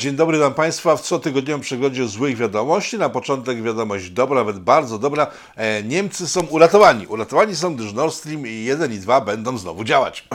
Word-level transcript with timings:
Dzień 0.00 0.16
dobry 0.16 0.38
Wam 0.38 0.54
Państwa 0.54 0.96
w 0.96 1.00
cotygodniowym 1.00 1.60
przeglądzie 1.60 2.06
złych 2.06 2.36
wiadomości. 2.36 2.98
Na 2.98 3.08
początek 3.08 3.62
wiadomość 3.62 4.10
dobra, 4.10 4.36
nawet 4.36 4.58
bardzo 4.58 4.98
dobra. 4.98 5.26
E, 5.56 5.82
Niemcy 5.82 6.28
są 6.28 6.40
uratowani. 6.40 7.06
Uratowani 7.06 7.56
są, 7.56 7.74
gdyż 7.74 7.92
Nord 7.92 8.14
Stream 8.14 8.46
1 8.46 8.92
i 8.92 8.98
2 8.98 9.20
będą 9.20 9.58
znowu 9.58 9.84
działać. 9.84 10.28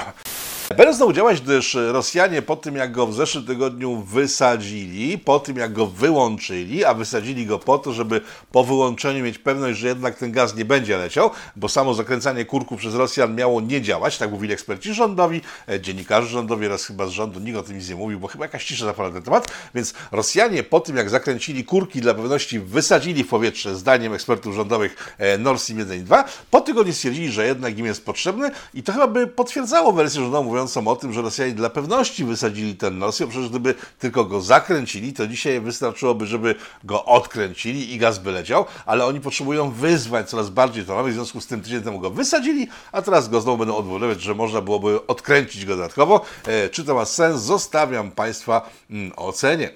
Będą 0.78 0.94
znowu 0.94 1.14
działać, 1.14 1.42
gdyż 1.42 1.78
Rosjanie 1.92 2.42
po 2.42 2.56
tym, 2.56 2.76
jak 2.76 2.92
go 2.92 3.08
w 3.08 3.14
zeszłym 3.14 3.46
tygodniu 3.46 3.96
wysadzili, 4.02 5.18
po 5.18 5.40
tym, 5.40 5.58
jak 5.58 5.74
go 5.74 5.88
wyłączyli, 5.88 6.86
a 6.86 6.94
wysadzili 6.94 7.46
go 7.46 7.60
po 7.60 7.78
to, 7.78 7.94
żeby 7.94 8.22
po 8.52 8.64
wyłączeniu 8.64 9.24
mieć 9.24 9.38
pewność, 9.38 9.80
że 9.80 9.88
jednak 9.88 10.18
ten 10.18 10.32
gaz 10.32 10.56
nie 10.56 10.66
będzie 10.66 10.98
leciał, 10.98 11.32
bo 11.56 11.70
samo 11.70 11.94
zakręcanie 11.94 12.46
kurku 12.46 12.78
przez 12.78 12.96
Rosjan 12.96 13.36
miało 13.36 13.62
nie 13.62 13.82
działać, 13.82 14.18
tak 14.18 14.32
mówili 14.32 14.54
eksperci 14.54 14.94
rządowi, 14.94 15.42
e, 15.70 15.82
dziennikarze 15.82 16.28
rządowi 16.28 16.66
oraz 16.66 16.86
chyba 16.86 17.08
z 17.08 17.10
rządu 17.10 17.40
nikt 17.40 17.58
o 17.58 17.64
tym 17.64 17.78
nic 17.78 17.90
nie 17.90 17.96
mówił, 17.96 18.20
bo 18.20 18.28
chyba 18.28 18.46
jakaś 18.46 18.66
cisza 18.66 18.86
zapadła 18.86 19.08
na 19.08 19.14
ten 19.14 19.24
temat, 19.24 19.52
więc 19.76 19.94
Rosjanie 20.12 20.64
po 20.64 20.80
tym, 20.80 20.98
jak 20.98 21.10
zakręcili 21.10 21.64
kurki 21.66 22.02
dla 22.02 22.14
pewności, 22.14 22.60
wysadzili 22.60 23.24
w 23.24 23.28
powietrze, 23.28 23.76
zdaniem 23.76 24.14
ekspertów 24.14 24.56
rządowych 24.56 25.16
e, 25.18 25.38
Nord 25.38 25.62
Stream 25.62 25.80
1 25.80 26.00
i 26.00 26.02
2, 26.02 26.24
po 26.52 26.62
tygodniu 26.62 26.94
stwierdzili, 26.94 27.32
że 27.32 27.46
jednak 27.46 27.78
im 27.78 27.86
jest 27.86 28.06
potrzebny 28.06 28.52
i 28.74 28.84
to 28.84 28.92
chyba 28.92 29.08
by 29.08 29.28
potwierdzało 29.28 29.94
wersję 29.94 30.22
rządową, 30.22 30.59
mówiącą 30.60 30.88
o 30.88 30.96
tym, 30.96 31.14
że 31.14 31.22
Rosjanie 31.22 31.54
dla 31.54 31.70
pewności 31.70 32.26
wysadzili 32.26 32.76
ten 32.76 33.12
Stream, 33.12 33.30
przecież 33.30 33.50
gdyby 33.50 33.76
tylko 34.00 34.26
go 34.26 34.42
zakręcili, 34.42 35.14
to 35.14 35.28
dzisiaj 35.28 35.62
wystarczyłoby, 35.62 36.26
żeby 36.26 36.56
go 36.84 37.06
odkręcili 37.06 37.94
i 37.94 37.98
gaz 37.98 38.20
by 38.20 38.32
leciał, 38.32 38.66
ale 38.86 39.06
oni 39.06 39.22
potrzebują 39.22 39.72
wyzwań 39.72 40.26
coraz 40.26 40.50
bardziej 40.50 40.86
tonowych, 40.86 41.14
w 41.14 41.16
związku 41.16 41.42
z 41.42 41.48
tym 41.48 41.62
tydzień 41.62 41.82
temu 41.82 42.00
go 42.00 42.10
wysadzili, 42.10 42.68
a 42.92 43.02
teraz 43.02 43.30
go 43.30 43.42
znowu 43.42 43.58
będą 43.58 43.76
odwoływać, 43.76 44.22
że 44.22 44.36
można 44.36 44.62
byłoby 44.62 45.08
odkręcić 45.08 45.66
go 45.66 45.76
dodatkowo. 45.76 46.22
E, 46.46 46.70
czy 46.70 46.84
to 46.84 46.96
ma 46.96 47.06
sens? 47.06 47.42
Zostawiam 47.42 48.12
Państwa 48.12 48.70
mm, 48.90 49.12
ocenie. 49.16 49.70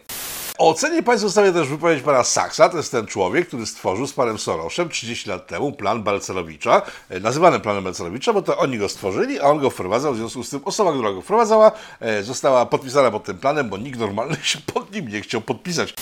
Ocenie 0.58 1.04
Państwa 1.04 1.28
zostawię 1.28 1.54
też 1.54 1.68
wypowiedź 1.68 2.04
pana 2.04 2.23
Saksa, 2.23 2.70
to 2.70 2.78
jest 2.78 2.92
ten 2.92 3.08
człowiek, 3.08 3.48
który 3.48 3.66
stworzył 3.66 4.08
z 4.08 4.14
panem 4.14 4.38
Sorosem 4.38 4.90
30 4.90 5.30
lat 5.30 5.48
temu 5.48 5.72
plan 5.72 6.04
Balcerowicza, 6.04 6.82
e, 7.09 7.20
nazywany 7.20 7.59
planem 7.59 7.84
Balcerowicza, 7.84 8.34
bo 8.34 8.42
to 8.42 8.58
oni 8.58 8.78
go 8.78 8.90
stworzyli, 8.90 9.40
a 9.40 9.44
on 9.44 9.59
go 9.59 9.70
wprowadzał, 9.70 10.14
w 10.14 10.18
związku 10.18 10.44
z 10.44 10.50
tym 10.50 10.62
osoba, 10.66 10.92
która 10.92 11.12
go 11.14 11.22
wprowadzała, 11.22 11.72
e, 12.00 12.24
została 12.24 12.66
podpisana 12.66 13.12
pod 13.12 13.24
tym 13.24 13.38
planem, 13.38 13.70
bo 13.70 13.78
nikt 13.78 14.00
normalny 14.00 14.38
się 14.44 14.59
pod 14.74 14.92
nim 14.92 15.08
nie 15.08 15.22
chciał 15.22 15.42
podpisać. 15.42 15.94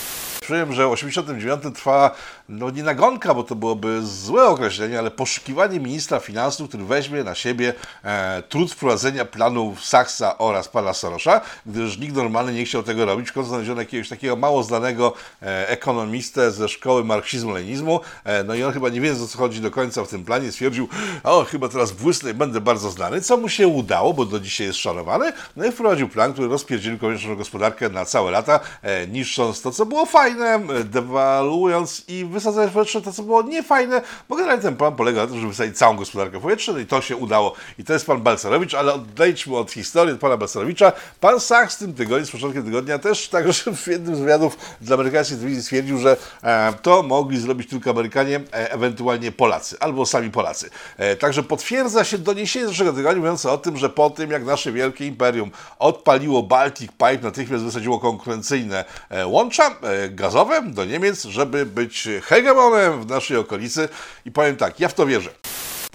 Przyjem, 0.42 0.72
że 0.72 0.86
w 0.86 0.90
89 0.90 1.62
trwała, 1.74 2.10
no 2.48 2.70
nie 2.70 2.82
nagonka, 2.82 3.34
bo 3.34 3.42
to 3.42 3.54
byłoby 3.54 4.00
złe 4.02 4.44
określenie, 4.44 4.98
ale 4.98 5.10
poszukiwanie 5.10 5.80
ministra 5.80 6.20
finansów, 6.20 6.68
który 6.68 6.84
weźmie 6.84 7.24
na 7.24 7.34
siebie 7.34 7.74
e, 8.04 8.42
trud 8.48 8.72
wprowadzenia 8.72 9.24
planów 9.24 9.84
Saksa 9.84 10.38
oraz 10.38 10.68
pana 10.68 10.94
Sorosza, 10.94 11.40
gdyż 11.66 11.98
nikt 11.98 12.14
normalny 12.14 12.52
nie 12.52 12.64
chciał 12.64 12.82
tego 12.82 13.04
robić. 13.04 13.30
W 13.30 13.32
końcu 13.32 13.48
znaleziono 13.48 13.80
jakiegoś 13.80 14.08
takiego 14.08 14.36
mało 14.52 14.62
znanego 14.62 15.12
e, 15.42 15.68
ekonomistę 15.68 16.50
ze 16.50 16.68
szkoły 16.68 17.04
marksizmu-lenizmu, 17.04 18.00
e, 18.24 18.44
no 18.44 18.54
i 18.54 18.62
on 18.62 18.72
chyba 18.72 18.88
nie 18.88 19.00
wiedząc 19.00 19.22
o 19.22 19.32
co 19.32 19.38
chodzi 19.38 19.60
do 19.60 19.70
końca 19.70 20.04
w 20.04 20.08
tym 20.08 20.24
planie 20.24 20.52
stwierdził, 20.52 20.88
o 21.24 21.44
chyba 21.44 21.68
teraz 21.68 21.92
błysnę 21.92 22.34
będę 22.34 22.60
bardzo 22.60 22.90
znany, 22.90 23.20
co 23.20 23.36
mu 23.36 23.48
się 23.48 23.68
udało, 23.68 24.14
bo 24.14 24.24
do 24.24 24.40
dzisiaj 24.40 24.66
jest 24.66 24.78
szanowany, 24.78 25.32
no 25.56 25.66
i 25.66 25.72
wprowadził 25.72 26.08
plan, 26.08 26.32
który 26.32 26.48
rozpierdzielił 26.48 26.98
konieczną 26.98 27.36
gospodarkę 27.36 27.88
na 27.88 28.04
całe 28.04 28.30
lata, 28.30 28.60
e, 28.82 29.06
niszcząc 29.06 29.62
to, 29.62 29.70
co 29.70 29.86
było 29.86 30.06
fajne, 30.06 30.60
dewaluując 30.84 32.04
i 32.08 32.24
wysadzając 32.24 32.70
w 32.70 32.74
powietrze 32.74 33.02
to, 33.02 33.12
co 33.12 33.22
było 33.22 33.42
niefajne, 33.42 34.02
bo 34.28 34.36
generalnie 34.36 34.62
ten 34.62 34.76
plan 34.76 34.96
polega 34.96 35.20
na 35.20 35.26
tym, 35.26 35.36
żeby 35.36 35.48
wysadzić 35.48 35.78
całą 35.78 35.96
gospodarkę 35.96 36.38
w 36.40 36.44
no 36.72 36.78
i 36.78 36.86
to 36.86 37.00
się 37.00 37.16
udało. 37.16 37.54
I 37.78 37.84
to 37.84 37.92
jest 37.92 38.06
pan 38.06 38.20
Balcerowicz, 38.20 38.74
ale 38.74 38.94
odejdźmy 38.94 39.56
od 39.56 39.70
historii, 39.70 40.14
od 40.14 40.20
pana 40.20 40.36
Balcerowicza. 40.36 40.92
Pan 41.20 41.40
Sachs 41.40 41.76
w 41.76 41.78
tym 41.78 41.94
tygodniu, 41.94 42.26
z 42.26 42.30
początkiem 42.30 42.64
tygodnia 42.64 42.98
też 42.98 43.28
także 43.28 43.74
w 43.74 43.86
jednym 43.86 44.16
z 44.16 44.20
wywiadów 44.32 44.58
dla 44.80 44.94
amerykańskiej 44.94 45.36
telewizji 45.36 45.62
stwierdził, 45.62 45.98
że 45.98 46.16
e, 46.42 46.72
to 46.82 47.02
mogli 47.02 47.40
zrobić 47.40 47.70
tylko 47.70 47.90
Amerykanie, 47.90 48.40
e, 48.52 48.72
ewentualnie 48.72 49.32
Polacy, 49.32 49.76
albo 49.80 50.06
sami 50.06 50.30
Polacy. 50.30 50.70
E, 50.98 51.16
także 51.16 51.42
potwierdza 51.42 52.04
się 52.04 52.18
doniesienie 52.18 52.66
z 52.66 52.68
zeszłego 52.68 52.92
tygodnia 52.92 53.18
mówiące 53.18 53.50
o 53.50 53.58
tym, 53.58 53.76
że 53.76 53.90
po 53.90 54.10
tym, 54.10 54.30
jak 54.30 54.44
nasze 54.44 54.72
wielkie 54.72 55.06
imperium 55.06 55.50
odpaliło 55.78 56.42
Baltic 56.42 56.90
Pipe, 56.90 57.18
natychmiast 57.22 57.64
wysadziło 57.64 58.00
konkurencyjne 58.00 58.84
łącza 59.26 59.76
gazowe 60.10 60.62
do 60.62 60.84
Niemiec, 60.84 61.24
żeby 61.24 61.66
być 61.66 62.08
hegemonem 62.22 63.02
w 63.02 63.06
naszej 63.06 63.36
okolicy. 63.36 63.88
I 64.26 64.30
powiem 64.30 64.56
tak, 64.56 64.80
ja 64.80 64.88
w 64.88 64.94
to 64.94 65.06
wierzę. 65.06 65.30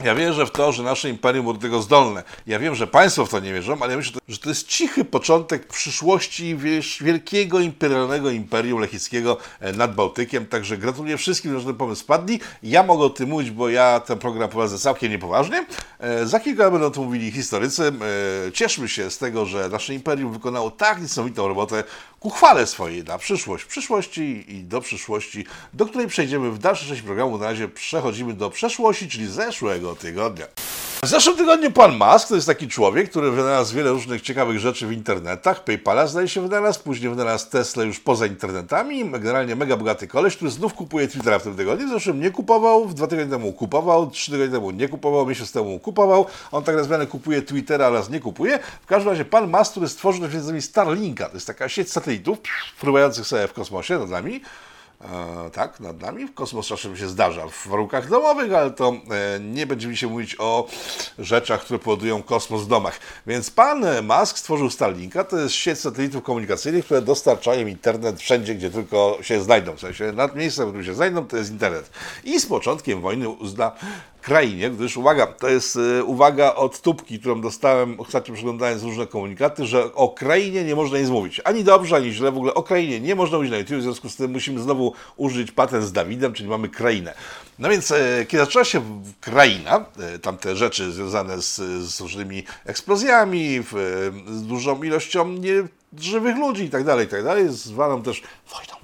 Ja 0.04 0.16
wierzę 0.16 0.46
w 0.46 0.52
to, 0.52 0.72
że 0.72 0.84
nasze 0.84 1.10
imperium 1.10 1.44
było 1.44 1.54
do 1.54 1.60
tego 1.60 1.82
zdolne. 1.82 2.24
Ja 2.48 2.60
wiem, 2.60 2.76
że 2.76 2.88
państwo 2.88 3.26
w 3.26 3.30
to 3.30 3.40
nie 3.40 3.54
wierzą, 3.54 3.78
ale 3.82 3.92
ja 3.92 3.98
myślę, 3.98 4.22
że 4.28 4.38
to 4.38 4.50
jest 4.50 4.68
cichy 4.68 5.06
początek 5.06 5.68
przyszłości 5.68 6.58
wielkiego 7.02 7.60
imperialnego 7.60 8.30
imperium 8.30 8.80
lechickiego 8.80 9.38
e, 9.60 9.74
nad 9.74 9.96
Bałtykiem. 9.96 10.46
Także 10.46 10.78
gratuluję 10.78 11.18
wszystkim, 11.18 11.60
że 11.60 11.66
ten 11.66 11.76
pomysł 11.76 12.02
spadli. 12.02 12.40
Ja 12.64 12.84
mogę 12.84 13.06
o 13.06 13.10
tym 13.10 13.30
mówić, 13.30 13.52
bo 13.52 13.70
ja 13.70 14.00
ten 14.00 14.20
program 14.20 14.50
prowadzę 14.50 14.80
całkiem 14.80 15.12
niepoważnie. 15.12 15.66
E, 16.00 16.26
za 16.26 16.40
kilka 16.40 16.64
lat 16.64 16.72
będą 16.72 16.92
to 16.92 17.02
mówili 17.02 17.32
historycy. 17.32 17.92
E, 18.48 18.52
cieszmy 18.52 18.90
się 18.90 19.12
z 19.12 19.18
tego, 19.18 19.46
że 19.46 19.70
nasze 19.70 19.94
imperium 19.94 20.34
wykonało 20.34 20.72
tak 20.72 21.02
niesamowitą 21.02 21.48
robotę 21.48 21.84
ku 22.20 22.30
chwale 22.30 22.68
swojej 22.68 23.04
na 23.04 23.18
przyszłość, 23.18 23.66
przyszłości 23.66 24.46
i 24.48 24.64
do 24.64 24.82
przyszłości, 24.82 25.46
do 25.74 25.86
której 25.86 26.08
przejdziemy 26.08 26.52
w 26.52 26.58
dalszej 26.58 26.88
części 26.88 27.04
programu. 27.04 27.38
Na 27.38 27.46
razie 27.46 27.68
przechodzimy 27.68 28.34
do 28.34 28.50
przeszłości, 28.50 29.10
czyli 29.10 29.28
zeszłego 29.28 29.96
tygodnia. 29.96 30.46
W 31.04 31.08
zeszłym 31.08 31.38
tygodniu 31.38 31.72
pan 31.72 31.98
Musk 31.98 32.28
to 32.28 32.36
jest 32.36 32.48
taki 32.48 32.68
człowiek, 32.68 33.10
który 33.10 33.32
wynalazł 33.32 33.76
wiele 33.76 33.92
różnych 33.92 34.22
ciekawych 34.22 34.60
rzeczy 34.60 34.88
w 34.88 34.92
internetach. 34.92 35.64
PayPala 35.64 36.08
zdaje 36.08 36.28
się 36.28 36.42
wynalazł, 36.42 36.84
później 36.84 37.10
wynalazł 37.10 37.50
Tesla 37.50 37.84
już 37.84 38.00
poza 38.00 38.26
internetami. 38.26 39.12
Generalnie 39.12 39.56
mega 39.56 39.78
bogaty 39.78 40.08
koleś, 40.08 40.36
który 40.36 40.52
znów 40.52 40.74
kupuje 40.74 41.08
Twittera 41.08 41.40
w 41.40 41.44
tym 41.44 41.56
tygodniu. 41.56 41.88
W 41.88 41.90
zeszłym 41.90 42.20
nie 42.20 42.32
kupował, 42.32 42.86
dwa 42.86 43.08
tygodnie 43.08 43.32
temu 43.32 43.54
kupował, 43.54 44.10
trzy 44.12 44.32
tygodnie 44.32 44.54
temu 44.54 44.72
nie 44.72 44.88
kupował, 44.88 45.26
miesiąc 45.26 45.52
temu 45.52 45.80
kupował. 45.80 46.26
On 46.52 46.64
tak 46.64 46.76
nazwany 46.76 47.08
kupuje 47.08 47.42
Twittera 47.42 47.88
oraz 47.88 48.10
nie 48.10 48.20
kupuje. 48.20 48.60
W 48.82 48.86
każdym 48.86 49.10
razie 49.10 49.26
pan 49.26 49.50
Musk, 49.50 49.72
który 49.72 49.88
stworzył 49.88 50.22
między 50.22 50.38
innymi 50.38 50.62
Starlinka, 50.62 51.30
to 51.30 51.34
jest 51.34 51.48
taka 51.48 51.70
sieć 51.70 51.92
satelitów 51.92 52.38
fruwających 52.78 53.28
sobie 53.28 53.48
w 53.48 53.54
kosmosie 53.54 54.00
nad 54.00 54.10
nami. 54.10 54.42
E, 55.02 55.50
tak, 55.50 55.80
nad 55.80 56.02
nami. 56.02 56.28
W 56.28 56.34
kosmos 56.34 56.68
czasem 56.68 56.98
się 56.98 57.08
zdarza 57.08 57.48
w 57.48 57.68
warunkach 57.68 58.10
domowych, 58.10 58.54
ale 58.54 58.72
to 58.72 58.90
e, 58.90 59.40
nie 59.40 59.66
będziemy 59.68 59.98
się 59.98 60.08
mówić 60.08 60.36
o 60.40 60.68
rzeczach, 61.20 61.62
które 61.62 61.80
powodują 61.80 62.24
kosmos 62.24 62.62
w 62.62 62.68
domach. 62.68 63.00
Więc 63.28 63.52
pan 63.52 63.86
Musk 64.04 64.38
stworzył 64.38 64.70
Starlinka, 64.70 65.24
to 65.24 65.38
jest 65.38 65.56
sieć 65.56 65.80
satelitów 65.80 66.24
komunikacyjnych, 66.24 66.86
które 66.86 67.02
dostarczają 67.02 67.68
internet 67.68 68.20
wszędzie, 68.20 68.56
gdzie 68.56 68.72
tylko 68.72 69.18
się 69.22 69.42
znajdą. 69.42 69.76
W 69.76 69.80
sensie 69.80 70.12
nad 70.12 70.36
miejscem, 70.36 70.66
w 70.66 70.70
którym 70.70 70.86
się 70.86 70.96
znajdą, 70.96 71.28
to 71.28 71.38
jest 71.38 71.52
internet. 71.52 71.90
I 72.24 72.40
z 72.40 72.46
początkiem 72.46 73.02
wojny 73.02 73.30
uzna 73.30 73.72
krainie, 74.28 74.70
gdyż 74.70 74.98
uwaga, 74.98 75.28
to 75.28 75.50
jest 75.50 75.76
y, 75.76 76.04
uwaga 76.04 76.56
od 76.56 76.82
tubki, 76.82 77.20
którą 77.20 77.42
dostałem 77.42 78.00
ostatnio 78.00 78.34
przeglądając 78.34 78.84
różne 78.84 79.08
komunikaty, 79.08 79.66
że 79.66 79.94
o 79.94 80.10
krainie 80.10 80.64
nie 80.64 80.76
można 80.76 81.00
nic 81.00 81.10
mówić. 81.10 81.42
Ani 81.44 81.64
dobrze, 81.64 81.96
ani 81.96 82.12
źle, 82.12 82.32
w 82.32 82.38
ogóle 82.38 82.54
o 82.54 82.64
krainie 82.64 83.00
nie 83.00 83.16
można 83.16 83.38
mówić 83.38 83.52
na 83.52 83.58
YouTube, 83.58 83.78
w 83.78 83.82
związku 83.82 84.10
z 84.10 84.16
tym 84.16 84.32
musimy 84.32 84.60
znowu 84.60 84.94
użyć 85.18 85.52
patent 85.52 85.84
z 85.84 85.92
Dawidem, 85.92 86.34
czyli 86.34 86.50
mamy 86.50 86.70
krainę. 86.70 87.14
No 87.60 87.70
więc 87.70 87.92
e, 87.92 88.26
kiedy 88.28 88.44
zaczęła 88.44 88.66
się 88.66 89.02
kraina, 89.22 89.86
e, 90.00 90.20
tamte 90.20 90.56
rzeczy 90.56 90.92
związane 90.92 91.42
z, 91.42 91.56
z 91.90 92.02
różnymi 92.02 92.44
eksplozjami, 92.66 93.60
w, 93.62 93.74
z 94.28 94.44
dużą 94.44 94.84
ilością 94.84 95.36
nieżywych 95.94 96.38
ludzi 96.38 96.64
i 96.64 96.70
tak 96.70 96.84
dalej, 96.84 97.06
i 97.06 97.10
tak 97.10 97.24
dalej, 97.24 97.50
zwaną 97.50 98.04
też 98.04 98.24
wojną 98.52 98.77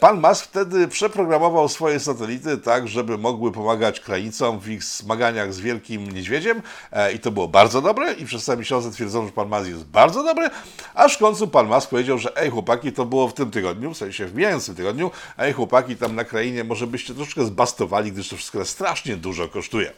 pan 0.00 0.20
Musk 0.20 0.44
wtedy 0.44 0.88
przeprogramował 0.88 1.68
swoje 1.68 2.00
satelity 2.00 2.58
tak, 2.58 2.88
żeby 2.88 3.18
mogły 3.18 3.52
pomagać 3.52 4.00
kraicom 4.00 4.60
w 4.60 4.68
ich 4.68 4.84
zmaganiach 4.84 5.54
z 5.54 5.60
wielkim 5.60 6.10
niedźwiedziem 6.10 6.62
e, 6.92 7.12
i 7.12 7.18
to 7.18 7.30
było 7.30 7.48
bardzo 7.48 7.82
dobre 7.82 8.12
i 8.12 8.24
przez 8.24 8.44
cały 8.44 8.58
miesiące 8.58 8.90
twierdzono, 8.90 9.26
że 9.26 9.32
pan 9.32 9.48
Musk 9.48 9.66
jest 9.66 9.84
bardzo 9.84 10.24
dobry, 10.24 10.50
aż 10.94 11.14
w 11.14 11.18
końcu 11.18 11.48
pan 11.48 11.66
Musk 11.66 11.90
powiedział, 11.90 12.18
że 12.18 12.36
ej 12.36 12.50
chłopaki, 12.50 12.92
to 12.92 13.04
było 13.04 13.28
w 13.28 13.34
tym 13.34 13.50
tygodniu, 13.50 13.94
w 13.94 13.96
sensie 13.96 14.26
w 14.26 14.34
mijającym 14.34 14.74
tygodniu, 14.74 15.10
ej 15.38 15.52
chłopaki, 15.52 15.96
tam 15.96 16.14
na 16.14 16.24
krainie 16.24 16.64
może 16.64 16.86
byście 16.86 17.14
troszeczkę 17.14 17.44
zbastowali, 17.44 18.12
gdyż 18.12 18.28
to 18.28 18.36
wszystko 18.36 18.64
strasznie 18.64 19.16
dużo 19.16 19.48
kosztuje. 19.48 19.92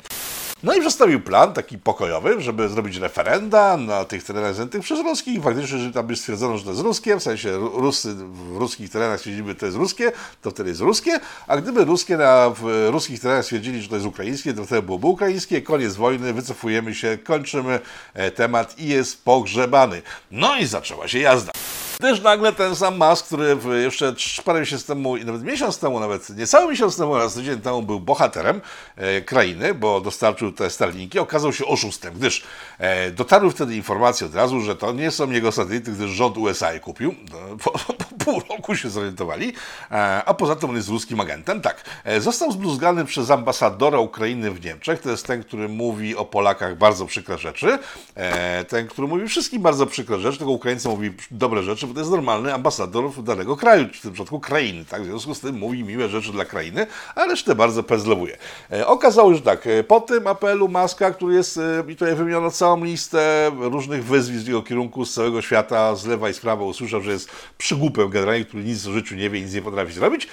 No 0.62 0.74
i 0.74 0.80
przedstawił 0.80 1.20
plan 1.20 1.52
taki 1.52 1.78
pokojowy, 1.78 2.40
żeby 2.40 2.68
zrobić 2.68 2.96
referenda 2.96 3.76
na 3.76 4.04
tych 4.04 4.24
terenach 4.24 4.54
zajętych 4.54 4.82
przez 4.82 5.00
ruskich. 5.00 5.42
Faktycznie, 5.42 5.78
że 5.78 5.92
tam 5.92 6.06
by 6.06 6.16
stwierdzono, 6.16 6.58
że 6.58 6.64
to 6.64 6.70
jest 6.70 6.82
ruskie, 6.82 7.16
w 7.16 7.22
sensie 7.22 7.56
Rusy 7.56 8.14
w 8.14 8.56
ruskich 8.56 8.90
terenach 8.90 9.18
stwierdzili, 9.18 9.48
że 9.48 9.54
to 9.54 9.66
jest 9.66 9.78
ruskie, 9.78 10.12
to 10.42 10.50
wtedy 10.50 10.68
jest 10.68 10.80
ruskie, 10.80 11.20
a 11.46 11.56
gdyby 11.56 11.84
ruskie 11.84 12.16
na, 12.16 12.50
w 12.50 12.88
ruskich 12.90 13.20
terenach 13.20 13.44
stwierdzili, 13.44 13.82
że 13.82 13.88
to 13.88 13.94
jest 13.94 14.06
ukraińskie, 14.06 14.54
to 14.54 14.64
wtedy 14.64 14.82
byłoby 14.82 15.06
ukraińskie, 15.06 15.62
koniec 15.62 15.94
wojny, 15.94 16.32
wycofujemy 16.32 16.94
się, 16.94 17.18
kończymy 17.24 17.80
e, 18.14 18.30
temat 18.30 18.78
i 18.78 18.88
jest 18.88 19.24
pogrzebany. 19.24 20.02
No 20.30 20.56
i 20.56 20.66
zaczęła 20.66 21.08
się 21.08 21.18
jazda. 21.18 21.52
Też 21.98 22.22
nagle 22.22 22.52
ten 22.52 22.76
sam 22.76 22.98
Musk, 22.98 23.26
który 23.26 23.56
jeszcze 23.82 24.14
parę 24.44 24.60
miesięcy 24.60 24.86
temu, 24.86 25.16
nawet 25.16 25.42
miesiąc 25.42 25.78
temu, 25.78 26.00
nawet 26.00 26.30
niecały 26.30 26.70
miesiąc 26.70 26.96
temu, 26.96 27.12
oraz 27.12 27.34
tydzień 27.34 27.60
temu 27.60 27.82
był 27.82 28.00
bohaterem 28.00 28.60
e, 28.96 29.20
krainy, 29.20 29.74
bo 29.74 30.00
dostarczył 30.00 30.52
te 30.52 30.70
Starlinki, 30.70 31.18
okazał 31.18 31.52
się 31.52 31.66
oszustem, 31.66 32.14
gdyż 32.14 32.44
e, 32.78 33.10
dotarły 33.10 33.50
wtedy 33.50 33.76
informacje 33.76 34.26
od 34.26 34.34
razu, 34.34 34.60
że 34.60 34.76
to 34.76 34.92
nie 34.92 35.10
są 35.10 35.30
jego 35.30 35.52
satelity, 35.52 35.92
gdyż 35.92 36.10
rząd 36.10 36.36
USA 36.36 36.72
je 36.72 36.80
kupił. 36.80 37.14
No, 37.32 37.56
po, 37.64 37.70
po 37.70 38.04
pół 38.26 38.42
roku 38.50 38.76
się 38.76 38.90
zorientowali, 38.90 39.52
e, 39.90 40.24
a 40.24 40.34
poza 40.34 40.56
tym 40.56 40.70
on 40.70 40.76
jest 40.76 40.88
ruskim 40.88 41.20
agentem. 41.20 41.60
Tak, 41.60 41.84
e, 42.04 42.20
został 42.20 42.52
zbluzgany 42.52 43.04
przez 43.04 43.30
ambasadora 43.30 43.98
Ukrainy 43.98 44.50
w 44.50 44.64
Niemczech, 44.64 45.00
to 45.00 45.10
jest 45.10 45.26
ten, 45.26 45.44
który 45.44 45.68
mówi 45.68 46.16
o 46.16 46.24
Polakach 46.24 46.78
bardzo 46.78 47.06
przykre 47.06 47.38
rzeczy, 47.38 47.78
e, 48.14 48.64
ten, 48.64 48.88
który 48.88 49.08
mówi 49.08 49.28
wszystkim 49.28 49.62
bardzo 49.62 49.86
przykre 49.86 50.20
rzeczy, 50.20 50.38
tylko 50.38 50.52
Ukraińcom 50.52 50.92
mówi 50.92 51.12
dobre 51.30 51.62
rzeczy, 51.62 51.85
to 51.94 52.00
jest 52.00 52.10
normalny 52.10 52.54
ambasador 52.54 53.22
danego 53.22 53.56
kraju, 53.56 53.88
w 53.92 54.00
tym 54.00 54.12
przypadku 54.12 54.40
krainy, 54.40 54.84
tak? 54.84 55.02
W 55.02 55.04
związku 55.04 55.34
z 55.34 55.40
tym 55.40 55.58
mówi 55.58 55.84
miłe 55.84 56.08
rzeczy 56.08 56.32
dla 56.32 56.44
krainy, 56.44 56.86
a 57.14 57.26
resztę 57.26 57.54
bardzo 57.54 57.82
pezlowuje. 57.82 58.38
E, 58.72 58.86
okazało 58.86 59.30
się, 59.30 59.36
że 59.36 59.42
tak, 59.42 59.66
e, 59.66 59.84
po 59.84 60.00
tym 60.00 60.26
apelu 60.26 60.68
Maska, 60.68 61.10
który 61.10 61.34
jest, 61.34 61.58
e, 61.58 61.92
i 61.92 61.96
tutaj 61.96 62.14
wymieniono 62.14 62.50
całą 62.50 62.84
listę 62.84 63.50
różnych 63.60 64.04
wyzwisk 64.04 64.44
w 64.44 64.48
jego 64.48 64.62
kierunku 64.62 65.04
z 65.04 65.14
całego 65.14 65.42
świata, 65.42 65.96
z 65.96 66.06
lewa 66.06 66.30
i 66.30 66.34
z 66.34 66.40
prawa, 66.40 66.64
usłyszał, 66.64 67.00
że 67.00 67.10
jest 67.10 67.30
przygłupem 67.58 68.10
generalnie, 68.10 68.44
który 68.44 68.64
nic 68.64 68.86
o 68.86 68.92
życiu 68.92 69.14
nie 69.14 69.30
wie, 69.30 69.40
nic 69.40 69.54
nie 69.54 69.62
potrafi 69.62 69.92
zrobić. 69.92 70.28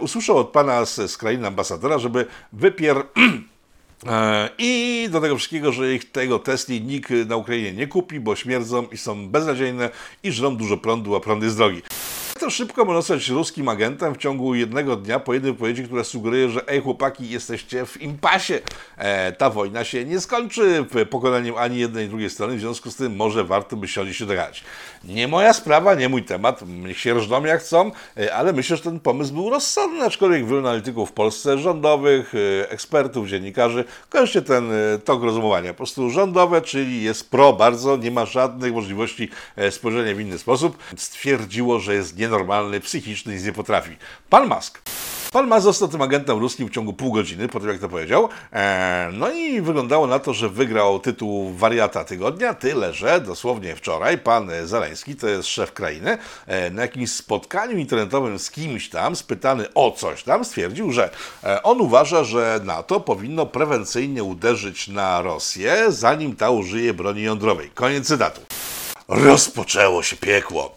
Usłyszał 0.00 0.38
od 0.38 0.48
pana 0.48 0.84
z, 0.84 1.10
z 1.10 1.16
krainy 1.16 1.46
ambasadora, 1.46 1.98
żeby 1.98 2.26
wypier... 2.52 3.02
I 4.58 5.08
do 5.10 5.20
tego 5.20 5.36
wszystkiego, 5.36 5.72
że 5.72 5.94
ich 5.94 6.12
tego 6.12 6.38
Tesli 6.38 6.82
nikt 6.82 7.10
na 7.26 7.36
Ukrainie 7.36 7.72
nie 7.72 7.86
kupi, 7.86 8.20
bo 8.20 8.36
śmierdzą 8.36 8.86
i 8.92 8.96
są 8.96 9.28
beznadziejne 9.28 9.90
i 10.22 10.32
żrą 10.32 10.56
dużo 10.56 10.76
prądu, 10.76 11.16
a 11.16 11.20
prąd 11.20 11.42
jest 11.42 11.56
drogi 11.56 11.82
to 12.40 12.50
szybko 12.50 12.84
można 12.84 13.02
zostać 13.02 13.28
ruskim 13.28 13.68
agentem 13.68 14.14
w 14.14 14.18
ciągu 14.18 14.54
jednego 14.54 14.96
dnia 14.96 15.20
po 15.20 15.34
jednej 15.34 15.52
wypowiedzi, 15.52 15.84
która 15.84 16.04
sugeruje, 16.04 16.48
że 16.48 16.68
ej 16.68 16.80
chłopaki, 16.80 17.30
jesteście 17.30 17.86
w 17.86 18.02
impasie. 18.02 18.60
E, 18.96 19.32
ta 19.32 19.50
wojna 19.50 19.84
się 19.84 20.04
nie 20.04 20.20
skończy 20.20 20.84
pokonaniem 21.10 21.54
ani 21.56 21.78
jednej, 21.78 22.02
ani 22.02 22.10
drugiej 22.10 22.30
strony, 22.30 22.56
w 22.56 22.60
związku 22.60 22.90
z 22.90 22.96
tym 22.96 23.16
może 23.16 23.44
warto 23.44 23.76
by 23.76 23.88
się 23.88 24.14
się 24.14 24.26
dogadać. 24.26 24.64
Nie 25.04 25.28
moja 25.28 25.52
sprawa, 25.52 25.94
nie 25.94 26.08
mój 26.08 26.22
temat, 26.22 26.62
niech 26.68 26.98
się 26.98 27.14
rżną 27.14 27.44
jak 27.44 27.60
chcą, 27.60 27.90
e, 28.16 28.34
ale 28.34 28.52
myślę, 28.52 28.76
że 28.76 28.82
ten 28.82 29.00
pomysł 29.00 29.34
był 29.34 29.50
rozsądny, 29.50 30.04
aczkolwiek 30.04 30.46
wielu 30.46 30.58
analityków 30.58 31.10
w 31.10 31.12
Polsce, 31.12 31.58
rządowych, 31.58 32.34
e, 32.34 32.70
ekspertów, 32.70 33.28
dziennikarzy, 33.28 33.84
kojarzycie 34.08 34.42
ten 34.42 34.72
e, 34.72 34.98
tok 34.98 35.22
rozumowania. 35.22 35.70
Po 35.70 35.76
prostu 35.76 36.10
rządowe, 36.10 36.62
czyli 36.62 37.02
jest 37.02 37.30
pro 37.30 37.52
bardzo, 37.52 37.96
nie 37.96 38.10
ma 38.10 38.26
żadnych 38.26 38.72
możliwości 38.72 39.28
spojrzenia 39.70 40.14
w 40.14 40.20
inny 40.20 40.38
sposób, 40.38 40.78
stwierdziło, 40.96 41.78
że 41.78 41.94
jest 41.94 42.18
nie 42.18 42.29
nienormalny, 42.30 42.80
psychiczny, 42.80 43.34
nic 43.34 43.44
nie 43.44 43.52
potrafi. 43.52 43.96
Pan 44.28 44.48
Musk. 44.48 44.80
Pan 45.32 45.48
Musk 45.48 45.62
został 45.62 45.88
tym 45.88 46.02
agentem 46.02 46.38
ruskim 46.38 46.68
w 46.68 46.70
ciągu 46.70 46.92
pół 46.92 47.12
godziny, 47.12 47.48
po 47.48 47.60
tym 47.60 47.68
jak 47.68 47.78
to 47.78 47.88
powiedział. 47.88 48.28
Eee, 48.52 49.12
no 49.12 49.30
i 49.30 49.60
wyglądało 49.60 50.06
na 50.06 50.18
to, 50.18 50.34
że 50.34 50.48
wygrał 50.48 51.00
tytuł 51.00 51.52
wariata 51.52 52.04
tygodnia, 52.04 52.54
tyle 52.54 52.92
że 52.92 53.20
dosłownie 53.20 53.76
wczoraj 53.76 54.18
pan 54.18 54.50
Zaleński, 54.64 55.16
to 55.16 55.28
jest 55.28 55.48
szef 55.48 55.72
krainy, 55.72 56.18
e, 56.46 56.70
na 56.70 56.82
jakimś 56.82 57.12
spotkaniu 57.12 57.78
internetowym 57.78 58.38
z 58.38 58.50
kimś 58.50 58.88
tam, 58.88 59.16
spytany 59.16 59.74
o 59.74 59.90
coś 59.90 60.22
tam, 60.22 60.44
stwierdził, 60.44 60.92
że 60.92 61.10
e, 61.44 61.62
on 61.62 61.80
uważa, 61.80 62.24
że 62.24 62.60
NATO 62.64 63.00
powinno 63.00 63.46
prewencyjnie 63.46 64.24
uderzyć 64.24 64.88
na 64.88 65.22
Rosję, 65.22 65.84
zanim 65.88 66.36
ta 66.36 66.50
użyje 66.50 66.94
broni 66.94 67.22
jądrowej. 67.22 67.70
Koniec 67.74 68.06
cytatu 68.06 68.40
rozpoczęło 69.10 70.02
się 70.02 70.16
piekło. 70.16 70.74